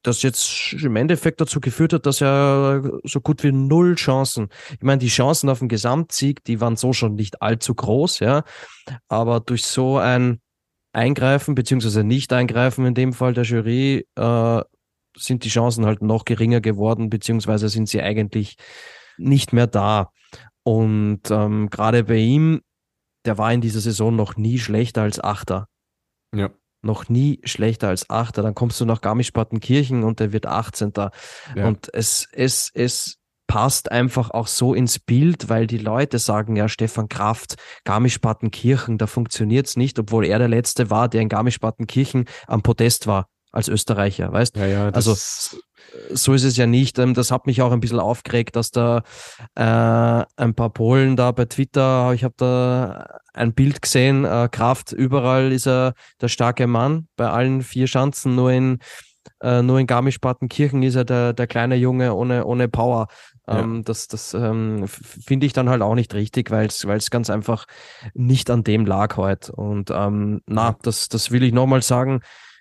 [0.02, 4.48] das jetzt im Endeffekt dazu geführt hat, dass er so gut wie null Chancen.
[4.72, 8.44] Ich meine, die Chancen auf den Gesamtsieg, die waren so schon nicht allzu groß, ja.
[9.08, 10.40] Aber durch so ein
[10.92, 14.62] Eingreifen, beziehungsweise Nicht-Eingreifen in dem Fall der Jury, äh,
[15.16, 18.56] sind die Chancen halt noch geringer geworden, beziehungsweise sind sie eigentlich
[19.18, 20.12] nicht mehr da.
[20.62, 22.62] Und ähm, gerade bei ihm,
[23.28, 25.68] der war in dieser Saison noch nie schlechter als Achter.
[26.34, 26.48] Ja.
[26.80, 28.42] Noch nie schlechter als Achter.
[28.42, 30.92] Dann kommst du nach Garmisch-Partenkirchen und der wird 18.
[31.54, 31.66] Ja.
[31.66, 36.70] Und es, es, es passt einfach auch so ins Bild, weil die Leute sagen, ja,
[36.70, 42.62] Stefan Kraft, Garmisch-Partenkirchen, da funktioniert's nicht, obwohl er der Letzte war, der in Garmisch-Partenkirchen am
[42.62, 44.56] Podest war als Österreicher, weißt?
[44.56, 45.58] Ja, ja, das, Also
[46.10, 46.98] so ist es ja nicht.
[46.98, 49.02] Ähm, Das hat mich auch ein bisschen aufgeregt, dass da
[49.54, 54.92] äh, ein paar Polen da bei Twitter, ich habe da ein Bild gesehen, äh, Kraft,
[54.92, 58.78] überall ist er der starke Mann, bei allen vier Schanzen, nur in,
[59.40, 63.08] äh, nur in Garmisch-Partenkirchen ist er der, der kleine Junge ohne, ohne Power.
[63.46, 63.60] Ja.
[63.60, 67.66] Ähm, Das, das ähm, finde ich dann halt auch nicht richtig, weil es ganz einfach
[68.14, 69.52] nicht an dem lag heute.
[69.52, 72.20] Und ähm, na, das, das will ich nochmal sagen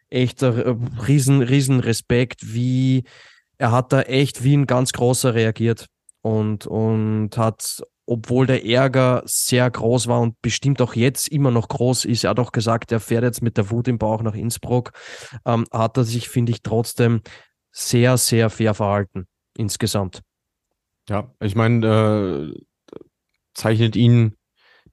[0.10, 0.76] echt äh,
[1.08, 3.04] riesen, riesen Respekt, wie
[3.58, 5.88] er hat da echt wie ein ganz großer reagiert
[6.22, 11.68] und, und hat, obwohl der Ärger sehr groß war und bestimmt auch jetzt immer noch
[11.68, 14.34] groß ist, er hat auch gesagt, er fährt jetzt mit der Wut im Bauch nach
[14.34, 14.92] Innsbruck,
[15.46, 17.22] ähm, hat er sich, finde ich, trotzdem
[17.72, 20.22] sehr, sehr fair verhalten insgesamt.
[21.10, 22.98] Ja, ich meine, äh,
[23.54, 24.36] zeichnet ihn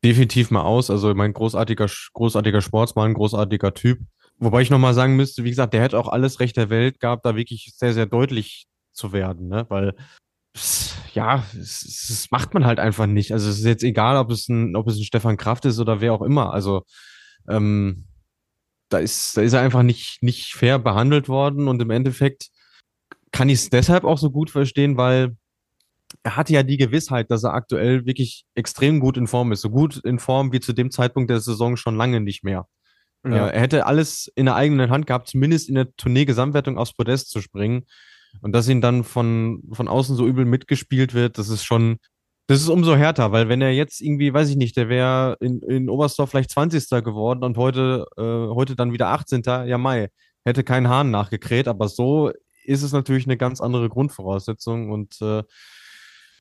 [0.05, 0.91] definitiv mal aus.
[0.91, 4.01] Also mein großartiger, großartiger Sportsmann, großartiger Typ.
[4.39, 7.25] Wobei ich nochmal sagen müsste, wie gesagt, der hätte auch alles Recht der Welt gehabt,
[7.25, 9.67] da wirklich sehr, sehr deutlich zu werden, ne?
[9.69, 9.95] Weil
[10.55, 13.33] es- ja, es macht man halt einfach nicht.
[13.33, 16.01] Also es ist jetzt egal, ob es ein, ob es ein Stefan Kraft ist oder
[16.01, 16.53] wer auch immer.
[16.53, 16.85] Also
[17.49, 18.07] ähm,
[18.89, 22.49] da ist, da ist er einfach nicht, nicht fair behandelt worden und im Endeffekt
[23.33, 25.37] kann ich es deshalb auch so gut verstehen, weil
[26.23, 29.63] er hatte ja die Gewissheit, dass er aktuell wirklich extrem gut in Form ist.
[29.63, 32.67] So gut in Form wie zu dem Zeitpunkt der Saison schon lange nicht mehr.
[33.25, 33.49] Ja.
[33.49, 37.31] Äh, er hätte alles in der eigenen Hand gehabt, zumindest in der Tournee-Gesamtwertung aufs Podest
[37.31, 37.87] zu springen.
[38.41, 41.99] Und dass ihn dann von, von außen so übel mitgespielt wird, das ist schon,
[42.47, 45.61] das ist umso härter, weil wenn er jetzt irgendwie, weiß ich nicht, der wäre in,
[45.63, 46.89] in Oberstdorf vielleicht 20.
[47.05, 49.43] geworden und heute, äh, heute dann wieder 18.
[49.67, 50.11] Ja, Mai,
[50.45, 52.31] hätte keinen Hahn nachgekräht, aber so
[52.65, 55.43] ist es natürlich eine ganz andere Grundvoraussetzung und äh,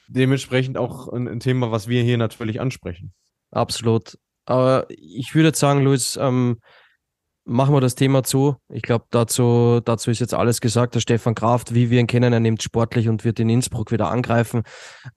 [0.08, 3.14] dementsprechend auch ein, ein Thema, was wir hier natürlich ansprechen.
[3.52, 4.18] Absolut.
[4.46, 6.60] Aber ich würde sagen, Luis, ähm,
[7.46, 8.56] machen wir das Thema zu.
[8.70, 10.96] Ich glaube, dazu, dazu ist jetzt alles gesagt.
[10.96, 14.10] Der Stefan Kraft, wie wir ihn kennen, er nimmt sportlich und wird in Innsbruck wieder
[14.10, 14.64] angreifen.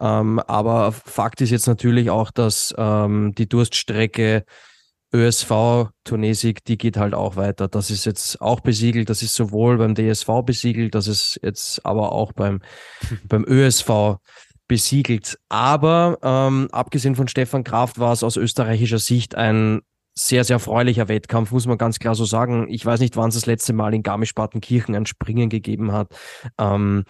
[0.01, 4.45] Ähm, aber Fakt ist jetzt natürlich auch, dass ähm, die Durststrecke
[5.15, 7.69] ÖSV Turnesieg, die geht halt auch weiter.
[7.69, 9.09] Das ist jetzt auch besiegelt.
[9.09, 12.61] Das ist sowohl beim DSV besiegelt, das ist jetzt aber auch beim,
[13.29, 14.17] beim ÖSV
[14.69, 15.39] besiegelt.
[15.49, 19.83] Aber ähm, abgesehen von Stefan Kraft war es aus österreichischer Sicht ein
[20.19, 22.69] sehr, sehr erfreulicher Wettkampf, muss man ganz klar so sagen.
[22.71, 26.15] Ich weiß nicht, wann es das letzte Mal in Garmisch-Partenkirchen ein Springen gegeben hat,
[26.59, 27.05] ähm,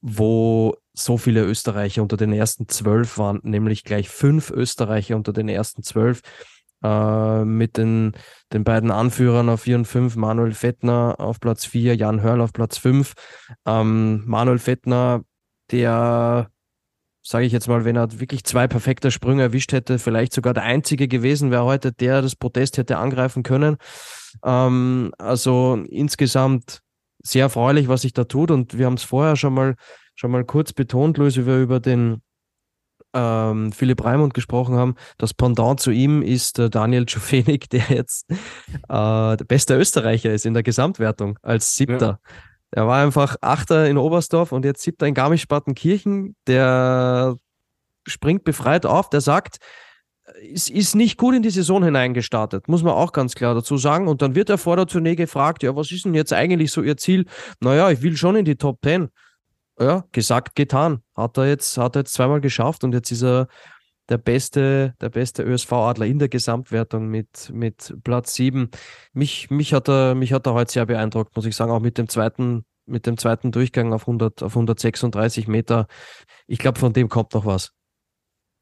[0.00, 5.48] wo so viele Österreicher unter den ersten zwölf waren, nämlich gleich fünf Österreicher unter den
[5.48, 6.22] ersten zwölf.
[6.82, 8.12] Äh, mit den,
[8.52, 12.52] den beiden Anführern auf 4 und 5, Manuel Fettner auf Platz 4, Jan Hörl auf
[12.52, 13.14] Platz 5.
[13.66, 15.22] Ähm, Manuel Fettner,
[15.70, 16.50] der
[17.22, 20.62] sage ich jetzt mal, wenn er wirklich zwei perfekte Sprünge erwischt hätte, vielleicht sogar der
[20.62, 23.76] einzige gewesen wäre heute, der das Protest hätte angreifen können.
[24.44, 26.80] Ähm, also insgesamt
[27.22, 28.50] sehr erfreulich, was sich da tut.
[28.50, 29.74] Und wir haben es vorher schon mal,
[30.14, 32.22] schon mal kurz betont, Luis, wie wir über den
[33.14, 34.94] ähm, Philipp Raimund gesprochen haben.
[35.16, 38.36] Das Pendant zu ihm ist äh, Daniel Czufenik, der jetzt äh,
[38.88, 42.20] der beste Österreicher ist in der Gesamtwertung als Siebter.
[42.24, 42.32] Ja.
[42.70, 46.36] Er war einfach Achter in Oberstdorf und jetzt Siebter in Garmisch-Partenkirchen.
[46.46, 47.36] Der
[48.06, 49.58] springt befreit auf, der sagt,
[50.40, 54.08] ist, ist nicht gut in die Saison hineingestartet, muss man auch ganz klar dazu sagen.
[54.08, 56.82] Und dann wird er vor der Tournee gefragt, ja, was ist denn jetzt eigentlich so
[56.82, 57.26] Ihr Ziel?
[57.60, 59.08] Naja, ich will schon in die Top 10.
[59.80, 61.02] Ja, gesagt, getan.
[61.16, 63.46] Hat er jetzt, hat er jetzt zweimal geschafft und jetzt ist er
[64.08, 68.70] der beste, der beste ÖSV-Adler in der Gesamtwertung mit, mit Platz 7.
[69.12, 71.98] Mich, mich, hat er, mich hat er heute sehr beeindruckt, muss ich sagen, auch mit
[71.98, 75.86] dem zweiten, mit dem zweiten Durchgang auf, 100, auf 136 Meter.
[76.46, 77.72] Ich glaube, von dem kommt noch was.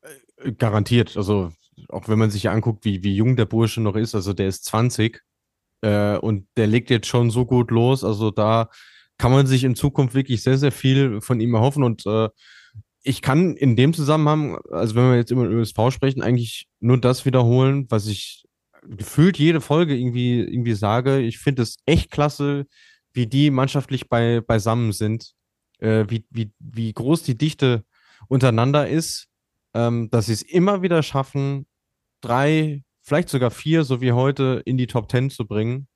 [0.03, 1.17] Äh, garantiert.
[1.17, 1.53] Also,
[1.89, 4.65] auch wenn man sich anguckt, wie, wie jung der Bursche noch ist, also der ist
[4.65, 5.23] 20
[5.83, 8.03] äh, und der legt jetzt schon so gut los.
[8.03, 8.69] Also, da
[9.19, 12.29] kann man sich in Zukunft wirklich sehr, sehr viel von ihm erhoffen und äh,
[13.07, 17.25] ich kann in dem Zusammenhang, also wenn wir jetzt über ÖSV sprechen, eigentlich nur das
[17.25, 18.45] wiederholen, was ich
[18.83, 21.21] gefühlt jede Folge irgendwie, irgendwie sage.
[21.21, 22.67] Ich finde es echt klasse,
[23.13, 25.35] wie die mannschaftlich bei, beisammen sind,
[25.79, 27.85] äh, wie, wie, wie groß die Dichte
[28.29, 29.29] untereinander ist,
[29.73, 31.67] ähm, dass sie es immer wieder schaffen,
[32.21, 35.87] drei, vielleicht sogar vier, so wie heute, in die Top Ten zu bringen.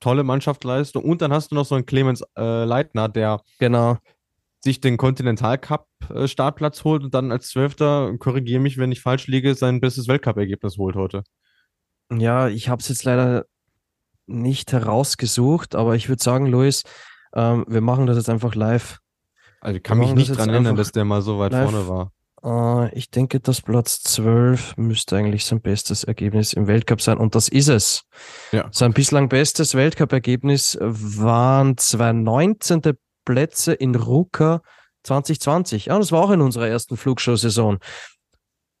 [0.00, 1.04] Tolle Mannschaftsleistung.
[1.04, 3.98] Und dann hast du noch so einen Clemens äh, Leitner, der genau
[4.62, 5.86] sich den Continental Cup
[6.26, 10.78] Startplatz holt und dann als Zwölfter, korrigiere mich, wenn ich falsch liege, sein bestes Weltcup-Ergebnis
[10.78, 11.22] holt heute.
[12.12, 13.44] Ja, ich habe es jetzt leider
[14.26, 16.84] nicht herausgesucht, aber ich würde sagen, Luis,
[17.34, 18.98] ähm, wir machen das jetzt einfach live.
[19.60, 21.70] Also ich kann mich nicht daran erinnern, dass der mal so weit live.
[21.70, 22.12] vorne war.
[22.44, 27.34] Äh, ich denke, dass Platz 12 müsste eigentlich sein bestes Ergebnis im Weltcup sein und
[27.34, 28.04] das ist es.
[28.52, 28.68] Ja.
[28.70, 32.82] Sein bislang bestes Weltcup-Ergebnis waren zwei 19.
[33.28, 34.62] Plätze in Ruka
[35.02, 35.86] 2020.
[35.86, 37.78] Ja, das war auch in unserer ersten Flugshow-Saison.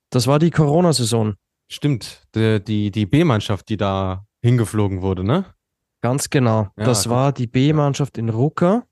[0.08, 1.34] Das war die Corona-Saison.
[1.70, 5.44] Stimmt, die, die, die B-Mannschaft, die da hingeflogen wurde, ne?
[6.00, 6.68] Ganz genau.
[6.78, 8.84] Ja, das war die B-Mannschaft in Ruka.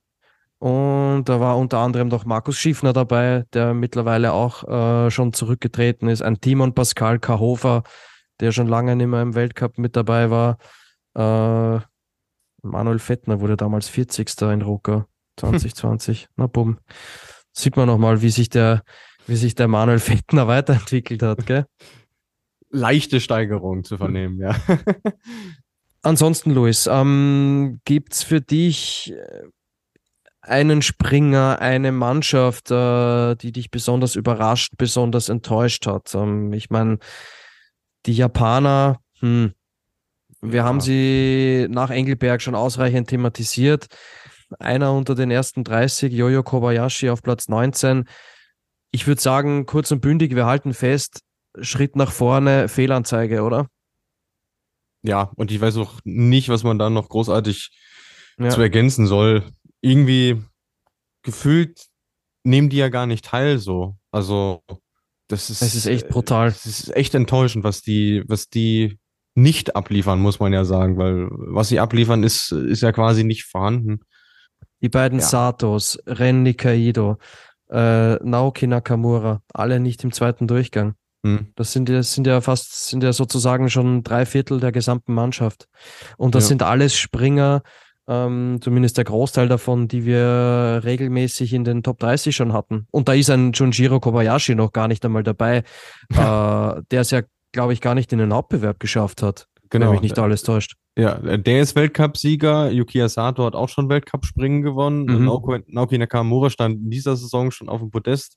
[0.58, 6.10] Und da war unter anderem noch Markus Schiffner dabei, der mittlerweile auch äh, schon zurückgetreten
[6.10, 6.20] ist.
[6.20, 7.82] Ein Timon Pascal Kahofer,
[8.40, 10.58] der schon lange nicht mehr im Weltcup mit dabei war.
[11.14, 11.80] Äh,
[12.60, 14.28] Manuel Fettner wurde damals 40.
[14.52, 15.06] in Ruka.
[15.36, 16.28] 2020.
[16.36, 16.78] Na bumm.
[17.52, 18.82] Sieht man nochmal, wie sich der,
[19.26, 21.66] wie sich der Manuel Fettner weiterentwickelt hat, gell?
[22.70, 24.56] Leichte Steigerung zu vernehmen, ja.
[26.02, 29.42] Ansonsten, Luis, ähm, gibt es für dich äh,
[30.40, 36.14] einen Springer, eine Mannschaft, äh, die dich besonders überrascht, besonders enttäuscht hat?
[36.14, 36.98] Ähm, ich meine,
[38.06, 39.52] die Japaner, hm,
[40.42, 40.64] wir ja.
[40.64, 43.86] haben sie nach Engelberg schon ausreichend thematisiert
[44.58, 48.08] einer unter den ersten 30, Jojo Kobayashi auf Platz 19.
[48.90, 51.20] Ich würde sagen, kurz und bündig, wir halten fest,
[51.60, 53.68] Schritt nach vorne, Fehlanzeige, oder?
[55.02, 57.70] Ja, und ich weiß auch nicht, was man da noch großartig
[58.38, 58.50] ja.
[58.50, 59.44] zu ergänzen soll.
[59.80, 60.42] Irgendwie
[61.22, 61.86] gefühlt
[62.44, 63.96] nehmen die ja gar nicht teil so.
[64.10, 64.62] Also
[65.28, 66.48] das ist, es ist echt brutal.
[66.48, 68.98] Es ist echt enttäuschend, was die, was die
[69.34, 73.44] nicht abliefern, muss man ja sagen, weil was sie abliefern, ist, ist ja quasi nicht
[73.44, 74.00] vorhanden.
[74.82, 75.24] Die beiden ja.
[75.24, 77.18] Satos, Ren Nikaido,
[77.70, 80.94] äh, Naoki Nakamura, alle nicht im zweiten Durchgang.
[81.24, 81.48] Hm.
[81.56, 85.66] Das sind, das sind ja fast, sind ja sozusagen schon drei Viertel der gesamten Mannschaft.
[86.16, 86.48] Und das ja.
[86.48, 87.62] sind alles Springer,
[88.08, 92.86] ähm, zumindest der Großteil davon, die wir regelmäßig in den Top 30 schon hatten.
[92.90, 95.64] Und da ist ein Junjiro Kobayashi noch gar nicht einmal dabei,
[96.10, 97.22] äh, der es ja,
[97.52, 99.48] glaube ich, gar nicht in den Hauptbewerb geschafft hat.
[99.70, 99.86] Genau.
[99.86, 100.76] Wenn mich nicht alles täuscht.
[100.98, 102.70] Ja, der ist Weltcup-Sieger.
[102.70, 105.04] Yuki Sato hat auch schon Weltcup-Springen gewonnen.
[105.04, 105.24] Mhm.
[105.24, 108.36] Naoki, Naoki Nakamura stand in dieser Saison schon auf dem Podest.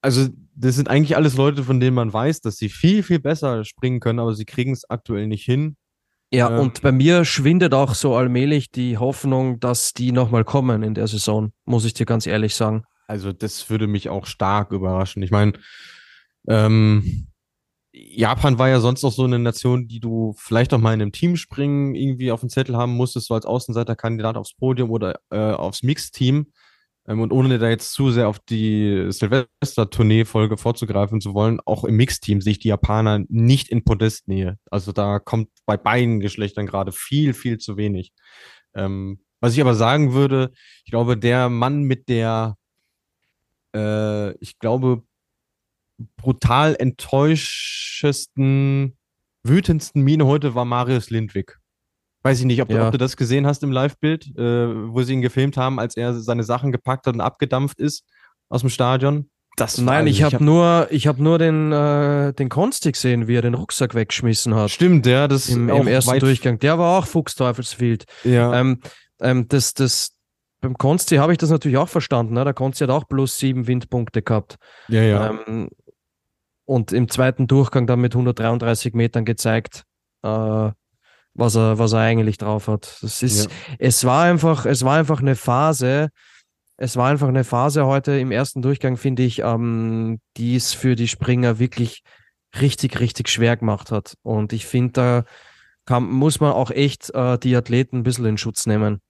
[0.00, 3.64] Also, das sind eigentlich alles Leute, von denen man weiß, dass sie viel, viel besser
[3.64, 5.76] springen können, aber sie kriegen es aktuell nicht hin.
[6.32, 10.82] Ja, ähm, und bei mir schwindet auch so allmählich die Hoffnung, dass die nochmal kommen
[10.82, 12.84] in der Saison, muss ich dir ganz ehrlich sagen.
[13.08, 15.22] Also, das würde mich auch stark überraschen.
[15.22, 15.54] Ich meine,
[16.48, 17.28] ähm,
[17.98, 21.12] Japan war ja sonst noch so eine Nation, die du vielleicht auch mal in einem
[21.12, 25.82] Teamspringen irgendwie auf den Zettel haben musstest, so als Außenseiterkandidat aufs Podium oder äh, aufs
[25.82, 26.52] Mixteam.
[27.08, 31.96] Ähm, und ohne da jetzt zu sehr auf die Silvester-Tournee-Folge vorzugreifen zu wollen, auch im
[31.96, 34.58] Mixteam sehe ich die Japaner nicht in Podestnähe.
[34.70, 38.12] Also da kommt bei beiden Geschlechtern gerade viel, viel zu wenig.
[38.74, 40.52] Ähm, was ich aber sagen würde,
[40.84, 42.56] ich glaube, der Mann mit der,
[43.74, 45.05] äh, ich glaube,
[46.16, 48.96] brutal enttäuschesten,
[49.42, 51.58] wütendsten Miene heute war Marius Lindwig.
[52.22, 52.78] Weiß ich nicht, ob, ja.
[52.78, 55.96] du, ob du, das gesehen hast im Live-Bild, äh, wo sie ihn gefilmt haben, als
[55.96, 58.04] er seine Sachen gepackt hat und abgedampft ist
[58.48, 59.30] aus dem Stadion.
[59.56, 63.26] Das Nein, also, ich habe hab nur, ich hab nur den, äh, den Konsti gesehen,
[63.26, 64.70] wie er den Rucksack weggeschmissen hat.
[64.70, 66.58] Stimmt, ja, das im, im ersten Durchgang.
[66.58, 68.04] Der war auch Fuchsteufelswild.
[68.24, 68.60] Ja.
[68.60, 68.80] Ähm,
[69.20, 70.14] ähm, das, das,
[70.60, 72.34] beim Konsti habe ich das natürlich auch verstanden.
[72.34, 72.44] Ne?
[72.44, 74.56] Der Konsti hat auch plus sieben Windpunkte gehabt.
[74.88, 75.38] Ja, ja.
[75.46, 75.70] Ähm,
[76.66, 79.84] und im zweiten Durchgang dann mit 133 Metern gezeigt,
[80.22, 80.70] äh,
[81.34, 82.98] was er, was er eigentlich drauf hat.
[83.00, 83.50] Das ist, ja.
[83.78, 86.10] es war einfach, es war einfach eine Phase,
[86.76, 90.96] es war einfach eine Phase heute im ersten Durchgang, finde ich, ähm, die es für
[90.96, 92.02] die Springer wirklich
[92.60, 94.14] richtig, richtig schwer gemacht hat.
[94.22, 95.24] Und ich finde, da
[95.86, 99.00] kann, muss man auch echt äh, die Athleten ein bisschen in Schutz nehmen.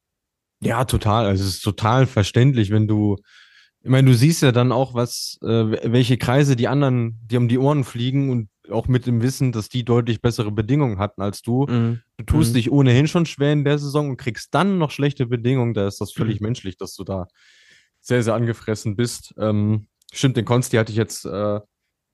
[0.60, 1.26] Ja, total.
[1.26, 3.16] Also es ist total verständlich, wenn du,
[3.86, 7.46] ich meine, du siehst ja dann auch, was, äh, welche Kreise die anderen, die um
[7.46, 11.40] die Ohren fliegen und auch mit dem Wissen, dass die deutlich bessere Bedingungen hatten als
[11.40, 11.66] du.
[11.68, 12.00] Mhm.
[12.16, 12.54] Du tust mhm.
[12.54, 15.72] dich ohnehin schon schwer in der Saison und kriegst dann noch schlechte Bedingungen.
[15.72, 16.46] Da ist das völlig mhm.
[16.46, 17.28] menschlich, dass du da
[18.00, 19.32] sehr, sehr angefressen bist.
[19.38, 21.60] Ähm, stimmt, den Konsti hatte ich jetzt, äh,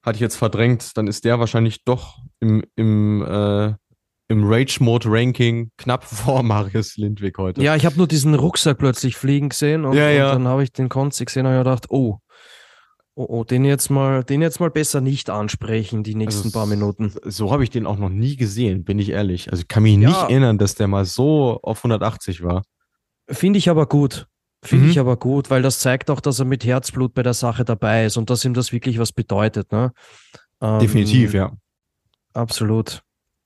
[0.02, 0.94] hatte ich jetzt verdrängt.
[0.98, 3.72] Dann ist der wahrscheinlich doch im, im, äh,
[4.32, 7.62] im Rage-Mode-Ranking knapp vor Marius Lindwig heute.
[7.62, 10.32] Ja, ich habe nur diesen Rucksack plötzlich fliegen sehen und, ja, ja.
[10.32, 12.18] und dann habe ich den Konsti gesehen und gedacht, oh,
[13.14, 16.66] Oh, oh, den jetzt mal, den jetzt mal besser nicht ansprechen, die nächsten also, paar
[16.66, 17.12] Minuten.
[17.24, 19.50] So habe ich den auch noch nie gesehen, bin ich ehrlich.
[19.50, 20.08] Also ich kann mich ja.
[20.08, 22.62] nicht erinnern, dass der mal so auf 180 war.
[23.28, 24.28] Finde ich aber gut.
[24.64, 24.90] Finde mhm.
[24.92, 28.06] ich aber gut, weil das zeigt auch, dass er mit Herzblut bei der Sache dabei
[28.06, 29.72] ist und dass ihm das wirklich was bedeutet.
[29.72, 29.92] Ne?
[30.62, 31.52] Ähm, Definitiv, ja.
[32.32, 33.02] Absolut.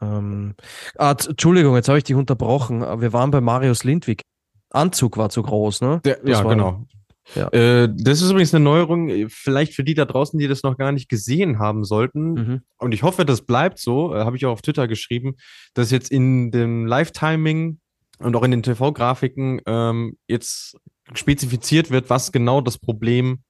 [0.06, 0.54] Ähm,
[0.96, 2.80] ah, Entschuldigung, jetzt habe ich dich unterbrochen.
[3.00, 4.22] Wir waren bei Marius Lindwig.
[4.70, 6.00] Anzug war zu groß, ne?
[6.04, 6.86] Der, ja, genau.
[7.34, 7.48] Ja.
[7.48, 10.76] Äh, das ist übrigens eine Neuerung, äh, vielleicht für die da draußen, die das noch
[10.76, 12.32] gar nicht gesehen haben sollten.
[12.32, 12.60] Mhm.
[12.78, 15.36] Und ich hoffe, das bleibt so, äh, habe ich auch auf Twitter geschrieben,
[15.74, 17.80] dass jetzt in dem Live-Timing
[18.18, 20.76] und auch in den TV-Grafiken ähm, jetzt
[21.14, 23.40] spezifiziert wird, was genau das Problem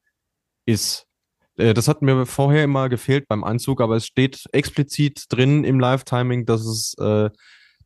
[0.65, 1.06] ist.
[1.57, 5.79] Äh, das hat mir vorher immer gefehlt beim Anzug, aber es steht explizit drin im
[5.79, 7.29] Live-Timing, dass es äh,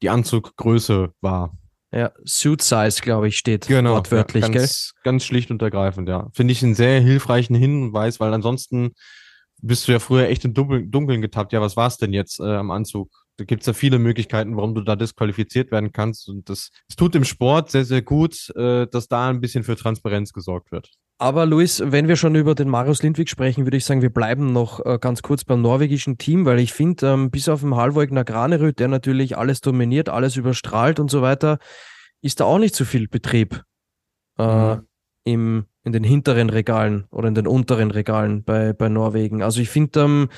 [0.01, 1.57] die Anzuggröße war.
[1.93, 5.01] Ja, Suit Size, glaube ich, steht genau, wortwörtlich, ja, ganz, gell?
[5.03, 6.29] Ganz schlicht und ergreifend, ja.
[6.33, 8.93] Finde ich einen sehr hilfreichen Hinweis, weil ansonsten
[9.61, 11.53] bist du ja früher echt im Dunkeln getappt.
[11.53, 13.11] Ja, was war es denn jetzt äh, am Anzug?
[13.37, 16.29] Da gibt es ja viele Möglichkeiten, warum du da disqualifiziert werden kannst.
[16.29, 19.75] Und das, das tut im Sport sehr, sehr gut, äh, dass da ein bisschen für
[19.75, 20.91] Transparenz gesorgt wird.
[21.21, 24.53] Aber Luis, wenn wir schon über den Marius Lindwig sprechen, würde ich sagen, wir bleiben
[24.53, 28.07] noch äh, ganz kurz beim norwegischen Team, weil ich finde, ähm, bis auf den Halvor
[28.07, 31.59] Graneröd, der natürlich alles dominiert, alles überstrahlt und so weiter,
[32.23, 33.61] ist da auch nicht so viel Betrieb
[34.39, 34.87] äh, mhm.
[35.23, 39.43] im, in den hinteren Regalen oder in den unteren Regalen bei, bei Norwegen.
[39.43, 40.29] Also ich finde, ähm,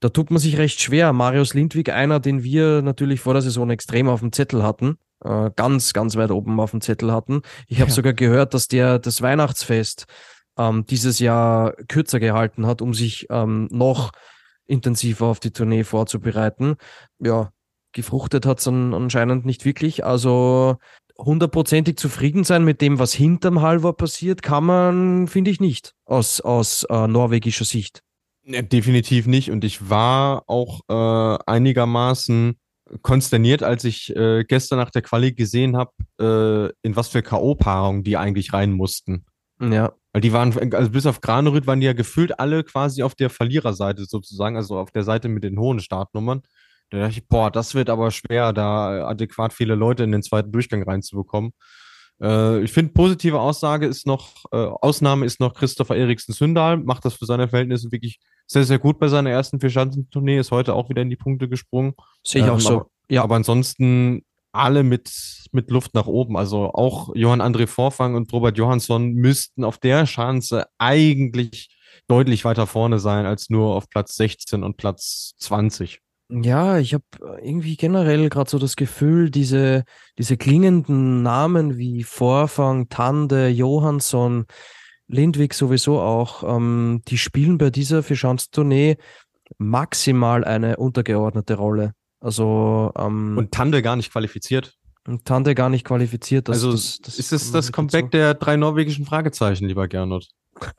[0.00, 1.12] da tut man sich recht schwer.
[1.12, 5.50] Marius Lindwig, einer, den wir natürlich vor der Saison extrem auf dem Zettel hatten, äh,
[5.56, 7.42] ganz, ganz weit oben auf dem Zettel hatten.
[7.66, 7.94] Ich habe ja.
[7.94, 10.06] sogar gehört, dass der das Weihnachtsfest
[10.58, 14.12] ähm, dieses Jahr kürzer gehalten hat, um sich ähm, noch
[14.66, 16.76] intensiver auf die Tournee vorzubereiten.
[17.18, 17.50] Ja,
[17.92, 20.04] gefruchtet hat es an, anscheinend nicht wirklich.
[20.04, 20.76] Also
[21.18, 26.40] hundertprozentig zufrieden sein mit dem, was hinterm Halvor passiert, kann man, finde ich, nicht aus,
[26.40, 28.02] aus äh, norwegischer Sicht.
[28.44, 29.50] Ja, definitiv nicht.
[29.50, 32.58] Und ich war auch äh, einigermaßen
[33.02, 38.02] konsterniert, als ich äh, gestern nach der Quali gesehen habe, äh, in was für K.O.-Paarungen
[38.02, 39.24] die eigentlich rein mussten.
[39.60, 39.92] Ja.
[40.12, 43.30] Weil die waren, also bis auf Granerüt waren die ja gefühlt alle quasi auf der
[43.30, 46.42] Verliererseite sozusagen, also auf der Seite mit den hohen Startnummern.
[46.90, 50.52] Da dachte ich, boah, das wird aber schwer, da adäquat viele Leute in den zweiten
[50.52, 51.52] Durchgang reinzubekommen.
[52.22, 57.04] Äh, ich finde, positive Aussage ist noch, äh, Ausnahme ist noch Christopher Eriksen Sündal, macht
[57.04, 60.88] das für seine Verhältnisse wirklich sehr, sehr gut bei seiner ersten Vierschanzentournee, ist heute auch
[60.88, 61.94] wieder in die Punkte gesprungen.
[62.22, 62.74] Sehe ich ähm, auch so.
[62.74, 63.22] Aber, ja.
[63.22, 64.22] aber ansonsten
[64.52, 65.10] alle mit,
[65.52, 66.36] mit Luft nach oben.
[66.36, 71.76] Also auch Johann André Vorfang und Robert Johansson müssten auf der Chance eigentlich
[72.06, 76.00] deutlich weiter vorne sein als nur auf Platz 16 und Platz 20.
[76.30, 77.04] Ja, ich habe
[77.42, 79.84] irgendwie generell gerade so das Gefühl, diese,
[80.18, 84.46] diese klingenden Namen wie Vorfang, Tande, Johansson,
[85.08, 88.96] Lindwig sowieso auch, ähm, die spielen bei dieser Vierschanzentournee
[89.58, 91.92] maximal eine untergeordnete Rolle.
[92.20, 94.74] Also ähm, und Tande gar nicht qualifiziert.
[95.06, 96.48] Und Tande gar nicht qualifiziert.
[96.48, 98.10] Das, also das, das ist es das Comeback so.
[98.10, 100.28] der drei norwegischen Fragezeichen, lieber Gernot?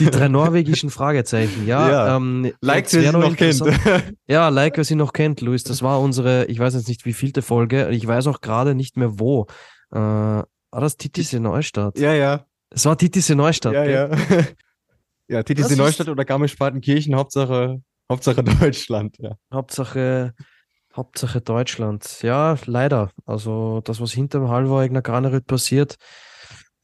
[0.00, 1.90] die drei norwegischen Fragezeichen, ja.
[1.90, 2.16] ja.
[2.16, 3.62] Ähm, like, wer sie noch kennt.
[4.26, 5.62] ja, like, wer sie noch kennt, Luis.
[5.62, 7.88] Das war unsere, ich weiß jetzt nicht, wie vielte Folge.
[7.90, 9.46] Ich weiß auch gerade nicht mehr wo.
[9.92, 10.42] Äh,
[10.72, 11.98] war das Titis in Neustadt?
[11.98, 12.46] Ja, ja.
[12.70, 13.74] Es war Titis in Neustadt.
[13.74, 14.10] Ja, ja.
[15.28, 19.16] ja, Titis in Neustadt oder Garmisch-Partenkirchen, Hauptsache, Hauptsache Deutschland.
[19.18, 19.36] Ja.
[19.52, 20.34] Hauptsache,
[20.96, 22.22] Hauptsache Deutschland.
[22.22, 23.10] Ja, leider.
[23.26, 25.96] Also das, was hinter dem Halvor Granerüt passiert,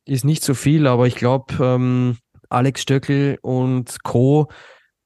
[0.05, 2.18] ist nicht so viel, aber ich glaube, ähm,
[2.51, 4.49] Alex Stöckel und Co.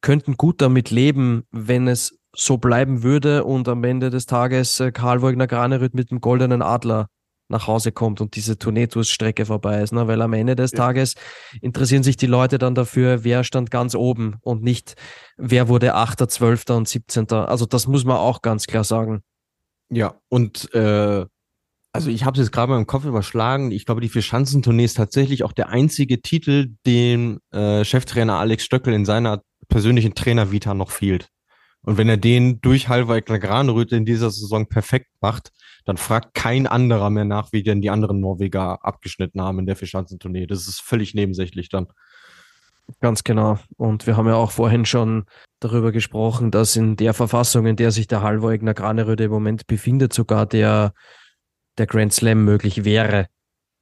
[0.01, 4.91] könnten gut damit leben, wenn es so bleiben würde und am Ende des Tages äh,
[4.91, 7.09] Karl Wagner Granerüt mit dem goldenen Adler
[7.53, 9.93] nach Hause kommt und diese Tourneetours-Strecke vorbei ist.
[9.93, 10.09] Ne?
[10.09, 10.79] Weil am Ende des ja.
[10.79, 11.15] Tages
[11.61, 14.97] interessieren sich die Leute dann dafür, wer stand ganz oben und nicht,
[15.37, 16.65] wer wurde 8., 12.
[16.71, 17.31] und 17.
[17.31, 19.23] Also das muss man auch ganz klar sagen.
[19.91, 21.27] Ja, und äh,
[21.93, 23.71] also ich habe es jetzt gerade mal im Kopf überschlagen.
[23.71, 28.95] Ich glaube, die Vier-Schanzentournee ist tatsächlich auch der einzige Titel, den äh, Cheftrainer Alex Stöckel
[28.95, 31.29] in seiner persönlichen Trainer-Vita noch fehlt.
[31.85, 35.53] Und wenn er den durch Halvard Granröte in dieser Saison perfekt macht,
[35.85, 39.75] dann fragt kein anderer mehr nach, wie denn die anderen Norweger abgeschnitten haben in der
[39.75, 40.47] Vierschanzentournee.
[40.47, 41.89] Das ist völlig nebensächlich dann.
[43.01, 43.59] Ganz genau.
[43.77, 45.25] Und wir haben ja auch vorhin schon
[45.61, 50.13] darüber gesprochen, dass in der Verfassung, in der sich der Halvor Graneröde im Moment befindet,
[50.13, 50.93] sogar der,
[51.79, 53.27] der Grand Slam möglich wäre.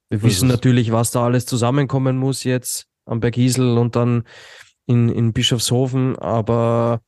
[0.09, 4.23] Wir wissen natürlich, was da alles zusammenkommen muss jetzt am Bergisel und dann
[4.85, 7.01] in, in Bischofshofen, aber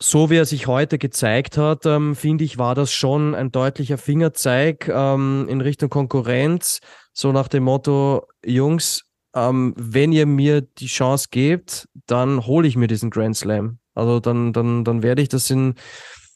[0.00, 3.98] so wie er sich heute gezeigt hat, ähm, finde ich, war das schon ein deutlicher
[3.98, 6.80] Fingerzeig ähm, in Richtung Konkurrenz.
[7.12, 9.02] So nach dem Motto, Jungs,
[9.34, 13.78] ähm, wenn ihr mir die Chance gebt, dann hole ich mir diesen Grand Slam.
[13.94, 15.74] Also dann, dann, dann werde ich das in,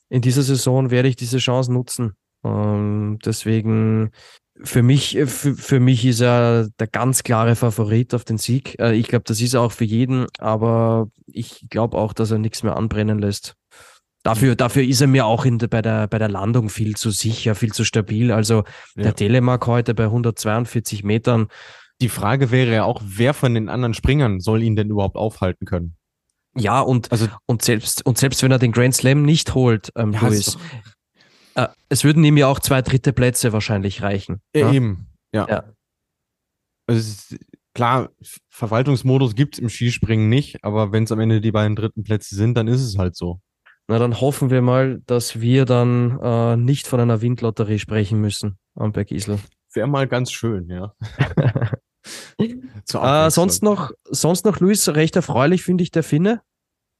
[0.09, 2.15] in dieser Saison, werde ich diese Chance nutzen.
[2.45, 4.13] Ähm, deswegen
[4.63, 8.79] für mich, äh, für, für, mich ist er der ganz klare Favorit auf den Sieg.
[8.79, 12.39] Äh, ich glaube, das ist er auch für jeden, aber ich glaube auch, dass er
[12.39, 13.55] nichts mehr anbrennen lässt.
[14.23, 17.55] Dafür, dafür ist er mir auch in, bei, der, bei der Landung viel zu sicher,
[17.55, 18.33] viel zu stabil.
[18.33, 19.05] Also ja.
[19.05, 21.49] der Telemark heute bei 142 Metern.
[22.03, 25.65] Die Frage wäre ja auch, wer von den anderen Springern soll ihn denn überhaupt aufhalten
[25.65, 25.97] können?
[26.57, 30.13] Ja, und, also, und, selbst, und selbst wenn er den Grand Slam nicht holt, ähm,
[30.13, 30.59] ja, Luis, äh,
[31.89, 34.41] es würden ihm ja auch zwei dritte Plätze wahrscheinlich reichen.
[34.55, 34.73] Ja, ja?
[34.73, 35.47] Eben, ja.
[35.49, 35.65] ja.
[36.87, 37.37] Also ist,
[37.75, 38.11] klar,
[38.49, 42.35] Verwaltungsmodus gibt es im Skispringen nicht, aber wenn es am Ende die beiden dritten Plätze
[42.35, 43.41] sind, dann ist es halt so.
[43.89, 48.59] Na, dann hoffen wir mal, dass wir dann äh, nicht von einer Windlotterie sprechen müssen
[48.77, 49.39] am Bergisel.
[49.73, 50.95] Wäre mal ganz schön, ja.
[52.39, 56.43] äh, sonst noch, sonst noch, Luis, recht erfreulich finde ich der Finne.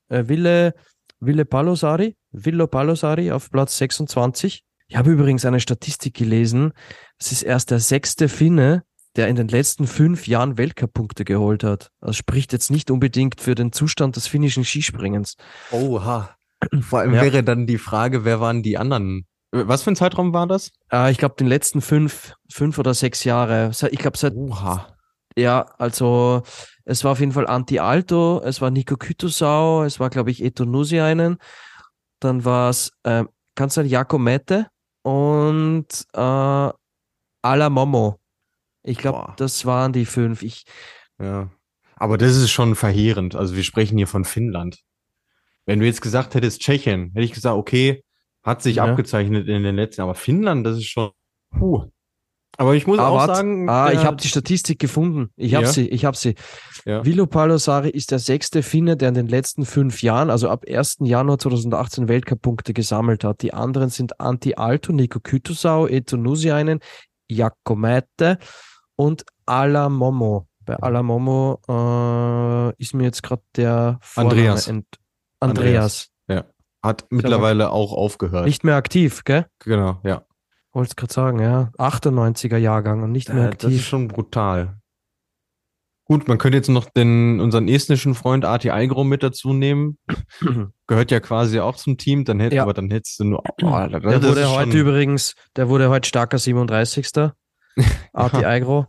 [0.09, 0.75] Äh, Wille,
[1.21, 4.65] Wille Palosari, Villo Palosari auf Platz 26.
[4.89, 6.73] Ich habe übrigens eine Statistik gelesen.
[7.19, 8.83] Es ist erst der sechste Finne,
[9.17, 11.91] der in den letzten fünf Jahren Weltcup-Punkte geholt hat.
[12.01, 15.37] Das spricht jetzt nicht unbedingt für den Zustand des finnischen Skispringens.
[15.71, 16.37] Oha.
[16.81, 17.23] Vor allem ja.
[17.23, 19.27] wäre dann die Frage, wer waren die anderen?
[19.53, 20.71] Was für ein Zeitraum war das?
[20.93, 23.73] Äh, ich glaube, den letzten fünf, fünf oder sechs Jahre.
[23.91, 24.35] Ich glaube, seit.
[24.35, 24.97] Oha.
[25.37, 26.43] Ja, also
[26.85, 30.43] es war auf jeden Fall Anti Alto, es war Nico Kytusau, es war, glaube ich,
[30.43, 31.39] Eto Nusiainen.
[32.19, 33.25] Dann war es, äh,
[33.57, 34.67] sagen, Jakomete
[35.03, 36.71] und äh,
[37.43, 38.19] Ala Momo.
[38.83, 40.43] Ich glaube, das waren die fünf.
[40.43, 40.65] Ich,
[41.21, 41.51] ja.
[41.97, 43.35] Aber das ist schon verheerend.
[43.35, 44.79] Also wir sprechen hier von Finnland.
[45.67, 48.03] Wenn du jetzt gesagt hättest Tschechien, hätte ich gesagt, okay,
[48.43, 48.85] hat sich ja.
[48.85, 51.11] abgezeichnet in den letzten, aber Finnland, das ist schon.
[51.51, 51.91] Puh.
[52.61, 53.71] Aber ich muss ah, auch wart, sagen.
[53.71, 55.31] Ah, ich habe die Statistik gefunden.
[55.37, 55.73] Ich habe ja.
[55.73, 56.35] sie, ich habe sie.
[56.85, 57.03] Ja.
[57.07, 60.99] Vilo Palosari ist der sechste Finne, der in den letzten fünf Jahren, also ab 1.
[61.01, 63.41] Januar 2018 Weltcup-Punkte gesammelt hat.
[63.41, 66.81] Die anderen sind Anti Alto, Nico Kytusau, Eto Nusiainen,
[67.31, 68.37] Jakomete
[68.95, 70.47] und Ala Momo.
[70.67, 74.69] Bei Ala Momo äh, ist mir jetzt gerade der Vorname Andreas.
[74.69, 74.91] Andreas.
[75.41, 76.09] Andreas.
[76.29, 76.45] Ja.
[76.83, 78.45] Hat mittlerweile auch aufgehört.
[78.45, 79.47] Nicht mehr aktiv, gell?
[79.61, 80.27] Genau, ja.
[80.73, 81.71] Wollte es gerade sagen, ja.
[81.79, 83.71] 98er Jahrgang und nicht mehr aktiv.
[83.71, 84.81] Das ist schon brutal.
[86.05, 89.97] Gut, man könnte jetzt noch den, unseren estnischen Freund Arti Aigro mit dazu nehmen.
[90.89, 92.63] Gehört ja quasi auch zum Team, dann hätte, ja.
[92.63, 93.43] aber dann hättest du nur.
[93.63, 97.31] Oh, der wurde heute übrigens, der wurde heute starker 37.
[98.13, 98.87] Arti Aigro.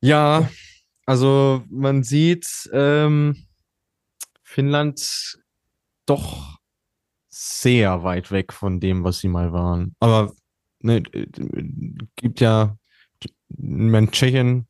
[0.00, 0.48] Ja,
[1.06, 3.46] also man sieht, ähm,
[4.42, 5.38] Finnland
[6.06, 6.58] doch
[7.42, 9.94] sehr weit weg von dem, was sie mal waren.
[10.00, 10.32] Aber
[10.80, 11.02] ne,
[12.16, 12.76] gibt ja,
[13.48, 14.68] mein Tschechien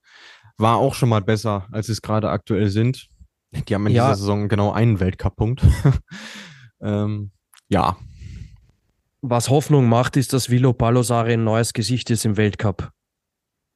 [0.56, 3.08] war auch schon mal besser, als es gerade aktuell sind.
[3.50, 4.08] Die haben in ja.
[4.08, 5.62] dieser Saison genau einen Weltcup-Punkt.
[6.80, 7.32] ähm,
[7.68, 7.96] ja.
[9.20, 12.90] Was Hoffnung macht, ist, dass Vilo Palosari ein neues Gesicht ist im Weltcup.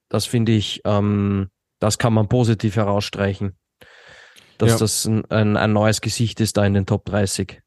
[0.09, 3.57] Das finde ich, ähm, das kann man positiv herausstreichen
[4.59, 4.79] dass ja.
[4.79, 7.61] das ein, ein, ein, neues Gesicht ist da in den Top 30.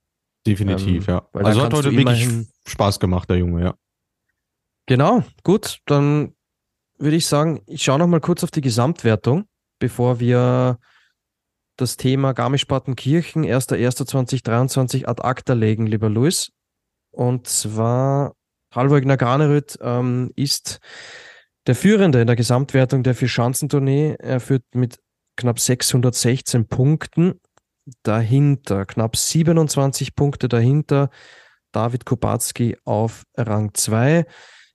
[0.46, 1.28] Definitiv, ähm, ja.
[1.34, 2.28] Also hat heute wirklich
[2.66, 3.76] Spaß gemacht, der Junge, ja.
[4.86, 6.34] Genau, gut, dann
[6.98, 9.46] würde ich sagen, ich schaue noch mal kurz auf die Gesamtwertung,
[9.80, 10.80] bevor wir
[11.78, 16.52] das Thema Garmisch-Partenkirchen 1.1.2023 ad acta legen, lieber Luis.
[17.12, 18.34] Und zwar
[18.74, 20.80] Halvor Granerüth ähm, ist
[21.68, 24.16] der Führende in der Gesamtwertung der Vier-Schanzentournee.
[24.20, 25.00] Er führt mit
[25.36, 27.40] knapp 616 Punkten.
[28.04, 31.10] Dahinter knapp 27 Punkte dahinter
[31.72, 34.26] David Kubacki auf Rang 2.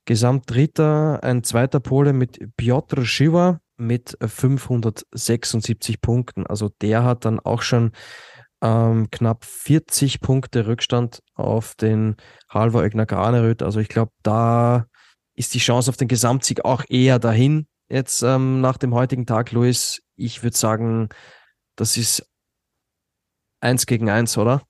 [0.05, 6.45] Gesamtdritter, ein zweiter Pole mit Piotr Shiva mit 576 Punkten.
[6.45, 7.91] Also der hat dann auch schon
[8.61, 12.15] ähm, knapp 40 Punkte Rückstand auf den
[12.49, 13.63] Halvor Egner Graneröd.
[13.63, 14.85] Also ich glaube, da
[15.35, 17.67] ist die Chance auf den Gesamtsieg auch eher dahin.
[17.89, 21.09] Jetzt ähm, nach dem heutigen Tag, Luis, ich würde sagen,
[21.75, 22.25] das ist
[23.65, 24.61] eins gegen eins, oder?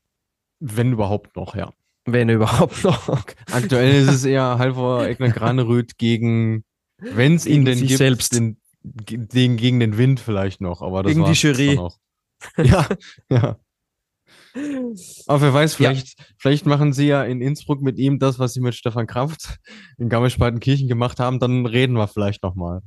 [0.60, 1.74] Wenn überhaupt noch, ja.
[2.06, 3.10] Wenn überhaupt noch.
[3.52, 6.64] Aktuell ist es eher Halvor Egner Graneröd gegen,
[6.98, 8.34] wenn es ihn denn gibt, selbst.
[8.34, 10.82] Den, den, gegen den Wind vielleicht noch.
[10.82, 11.80] Aber das gegen die Jury.
[12.58, 12.88] ja,
[13.30, 13.58] ja.
[15.28, 16.26] Aber wer weiß, vielleicht, ja.
[16.38, 19.60] vielleicht machen sie ja in Innsbruck mit ihm das, was sie mit Stefan Kraft
[19.98, 22.82] in Garmisch-Partenkirchen gemacht haben, dann reden wir vielleicht nochmal.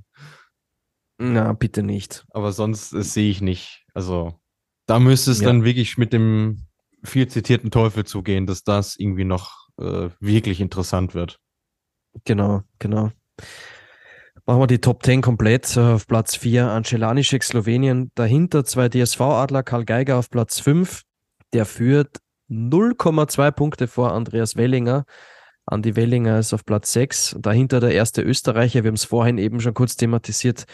[1.18, 2.24] Na, bitte nicht.
[2.30, 3.84] Aber sonst äh, sehe ich nicht.
[3.92, 4.40] Also,
[4.88, 5.46] da müsste es ja.
[5.46, 6.66] dann wirklich mit dem
[7.04, 11.38] viel zitierten Teufel zugehen, dass das irgendwie noch äh, wirklich interessant wird.
[12.24, 13.12] Genau, genau.
[14.46, 15.76] Machen wir die Top 10 komplett.
[15.76, 18.10] Auf Platz 4 Ancelanischek Slowenien.
[18.14, 21.02] Dahinter zwei DSV-Adler, Karl Geiger auf Platz 5.
[21.52, 22.16] Der führt
[22.50, 25.04] 0,2 Punkte vor Andreas Wellinger.
[25.66, 27.36] Andi Wellinger ist auf Platz 6.
[27.40, 28.84] Dahinter der erste Österreicher.
[28.84, 30.64] Wir haben es vorhin eben schon kurz thematisiert.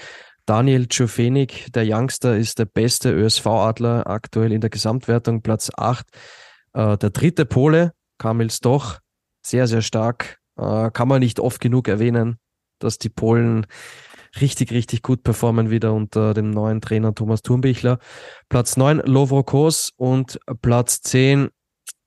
[0.47, 6.07] Daniel Czufenig, der Youngster, ist der beste ÖSV-Adler aktuell in der Gesamtwertung, Platz 8.
[6.75, 8.99] Äh, der dritte Pole, Kamil Stoch,
[9.45, 10.39] sehr, sehr stark.
[10.57, 12.39] Äh, kann man nicht oft genug erwähnen,
[12.79, 13.67] dass die Polen
[14.41, 17.99] richtig, richtig gut performen wieder unter dem neuen Trainer Thomas Thurmbichler.
[18.49, 21.49] Platz 9 Lovro Kos und Platz 10,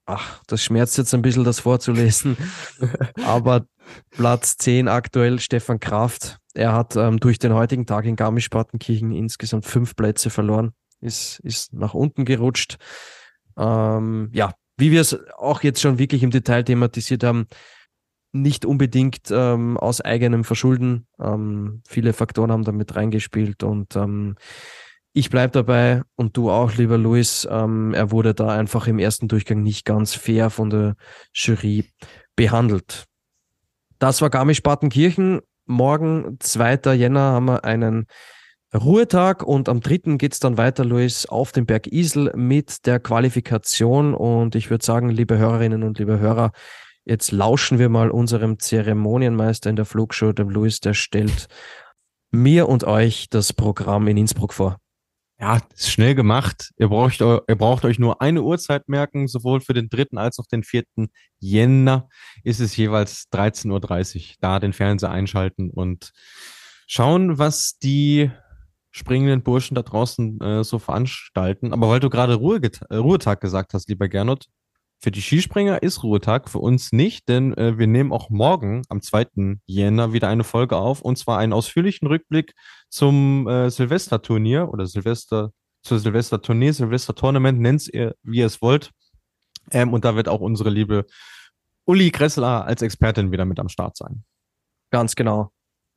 [0.07, 2.37] ach, das schmerzt jetzt ein bisschen, das vorzulesen,
[3.23, 3.67] aber
[4.11, 6.37] Platz 10 aktuell Stefan Kraft.
[6.53, 11.73] Er hat ähm, durch den heutigen Tag in Garmisch-Partenkirchen insgesamt fünf Plätze verloren, ist, ist
[11.73, 12.77] nach unten gerutscht.
[13.57, 17.47] Ähm, ja, wie wir es auch jetzt schon wirklich im Detail thematisiert haben,
[18.31, 21.07] nicht unbedingt ähm, aus eigenem Verschulden.
[21.19, 24.35] Ähm, viele Faktoren haben damit reingespielt und ähm,
[25.17, 27.47] ich bleibe dabei und du auch, lieber Luis.
[27.49, 30.95] Ähm, er wurde da einfach im ersten Durchgang nicht ganz fair von der
[31.33, 31.89] Jury
[32.35, 33.05] behandelt.
[33.97, 35.41] Das war Garmisch-Partenkirchen.
[35.65, 36.93] Morgen, 2.
[36.93, 38.05] Jänner, haben wir einen
[38.75, 40.17] Ruhetag und am 3.
[40.17, 44.13] geht es dann weiter, Luis, auf den Berg Isel mit der Qualifikation.
[44.13, 46.51] Und ich würde sagen, liebe Hörerinnen und liebe Hörer,
[47.09, 51.47] Jetzt lauschen wir mal unserem Zeremonienmeister in der Flugshow, dem Luis, der stellt
[52.31, 54.77] mir und euch das Programm in Innsbruck vor.
[55.39, 56.71] Ja, ist schnell gemacht.
[56.77, 60.47] Ihr braucht, ihr braucht euch nur eine Uhrzeit merken, sowohl für den dritten als auch
[60.47, 62.09] den vierten Jänner
[62.43, 64.35] ist es jeweils 13.30 Uhr.
[64.39, 66.11] Da den Fernseher einschalten und
[66.87, 68.31] schauen, was die
[68.89, 71.71] springenden Burschen da draußen äh, so veranstalten.
[71.71, 72.59] Aber weil du gerade Ruhe
[72.89, 74.47] äh, Ruhetag gesagt hast, lieber Gernot,
[74.99, 79.01] für die Skispringer ist Ruhetag, für uns nicht, denn äh, wir nehmen auch morgen am
[79.01, 79.57] 2.
[79.65, 82.53] Jänner wieder eine Folge auf und zwar einen ausführlichen Rückblick
[82.89, 85.51] zum äh, Silvesterturnier oder Silvester,
[85.83, 88.91] zur Silvestertournee, Silvester-Tournament, nennt ihr, wie ihr es wollt.
[89.71, 91.05] Ähm, und da wird auch unsere liebe
[91.85, 94.23] Uli Kressler als Expertin wieder mit am Start sein.
[94.89, 95.51] Ganz genau.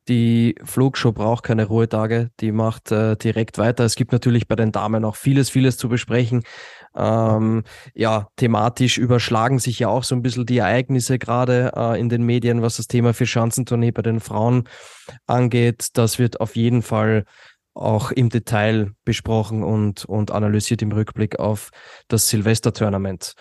[0.07, 3.85] Die Flugshow braucht keine Ruhetage, die macht äh, direkt weiter.
[3.85, 6.43] Es gibt natürlich bei den Damen auch vieles, vieles zu besprechen.
[6.95, 7.63] Ähm,
[7.93, 12.23] ja, thematisch überschlagen sich ja auch so ein bisschen die Ereignisse gerade äh, in den
[12.23, 14.67] Medien, was das Thema für Schanzentournee bei den Frauen
[15.25, 15.89] angeht.
[15.93, 17.25] Das wird auf jeden Fall
[17.73, 21.69] auch im Detail besprochen und, und analysiert im Rückblick auf
[22.09, 23.33] das Silvester-Tournament.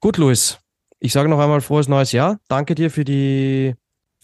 [0.00, 0.58] Gut, Luis,
[0.98, 2.38] ich sage noch einmal frohes neues Jahr.
[2.48, 3.74] Danke dir für die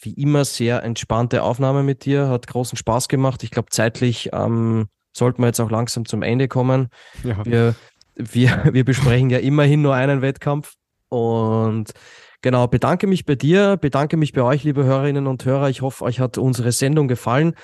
[0.00, 2.28] wie immer sehr entspannte Aufnahme mit dir.
[2.28, 3.44] Hat großen Spaß gemacht.
[3.44, 6.88] Ich glaube, zeitlich ähm, sollten wir jetzt auch langsam zum Ende kommen.
[7.22, 7.44] Ja.
[7.44, 7.74] Wir,
[8.14, 10.74] wir, wir besprechen ja immerhin nur einen Wettkampf.
[11.08, 11.92] Und
[12.40, 15.68] genau, bedanke mich bei dir, bedanke mich bei euch, liebe Hörerinnen und Hörer.
[15.68, 17.54] Ich hoffe, euch hat unsere Sendung gefallen.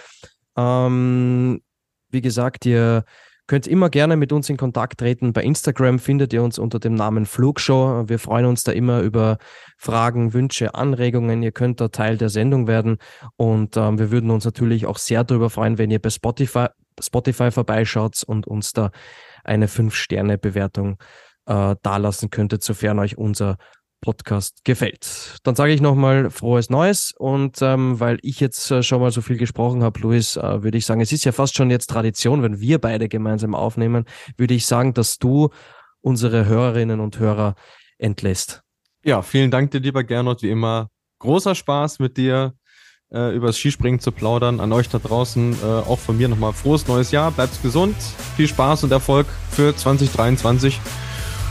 [0.56, 1.62] Ähm,
[2.10, 3.04] wie gesagt, ihr
[3.46, 5.32] könnt immer gerne mit uns in Kontakt treten.
[5.32, 8.04] Bei Instagram findet ihr uns unter dem Namen Flugshow.
[8.06, 9.38] Wir freuen uns da immer über
[9.78, 11.42] Fragen, Wünsche, Anregungen.
[11.42, 12.98] Ihr könnt da Teil der Sendung werden.
[13.36, 16.66] Und ähm, wir würden uns natürlich auch sehr darüber freuen, wenn ihr bei Spotify,
[17.00, 18.90] Spotify vorbeischaut und uns da
[19.44, 20.98] eine 5-Sterne-Bewertung
[21.46, 23.56] äh, dalassen könntet, sofern euch unser
[24.00, 25.38] Podcast gefällt.
[25.42, 29.22] Dann sage ich nochmal frohes Neues und ähm, weil ich jetzt äh, schon mal so
[29.22, 32.42] viel gesprochen habe, Luis, äh, würde ich sagen, es ist ja fast schon jetzt Tradition,
[32.42, 34.04] wenn wir beide gemeinsam aufnehmen,
[34.36, 35.50] würde ich sagen, dass du
[36.00, 37.56] unsere Hörerinnen und Hörer
[37.98, 38.62] entlässt.
[39.04, 40.90] Ja, vielen Dank dir, lieber Gernot, wie immer.
[41.18, 42.54] Großer Spaß mit dir
[43.12, 44.60] äh, über das Skispringen zu plaudern.
[44.60, 47.30] An euch da draußen äh, auch von mir nochmal frohes neues Jahr.
[47.30, 47.96] Bleibt gesund,
[48.36, 50.80] viel Spaß und Erfolg für 2023.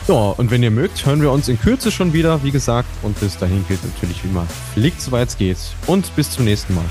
[0.07, 2.87] Ja, und wenn ihr mögt, hören wir uns in Kürze schon wieder, wie gesagt.
[3.01, 5.57] Und bis dahin gilt natürlich wie immer, fliegt soweit es geht.
[5.85, 6.85] Und bis zum nächsten Mal.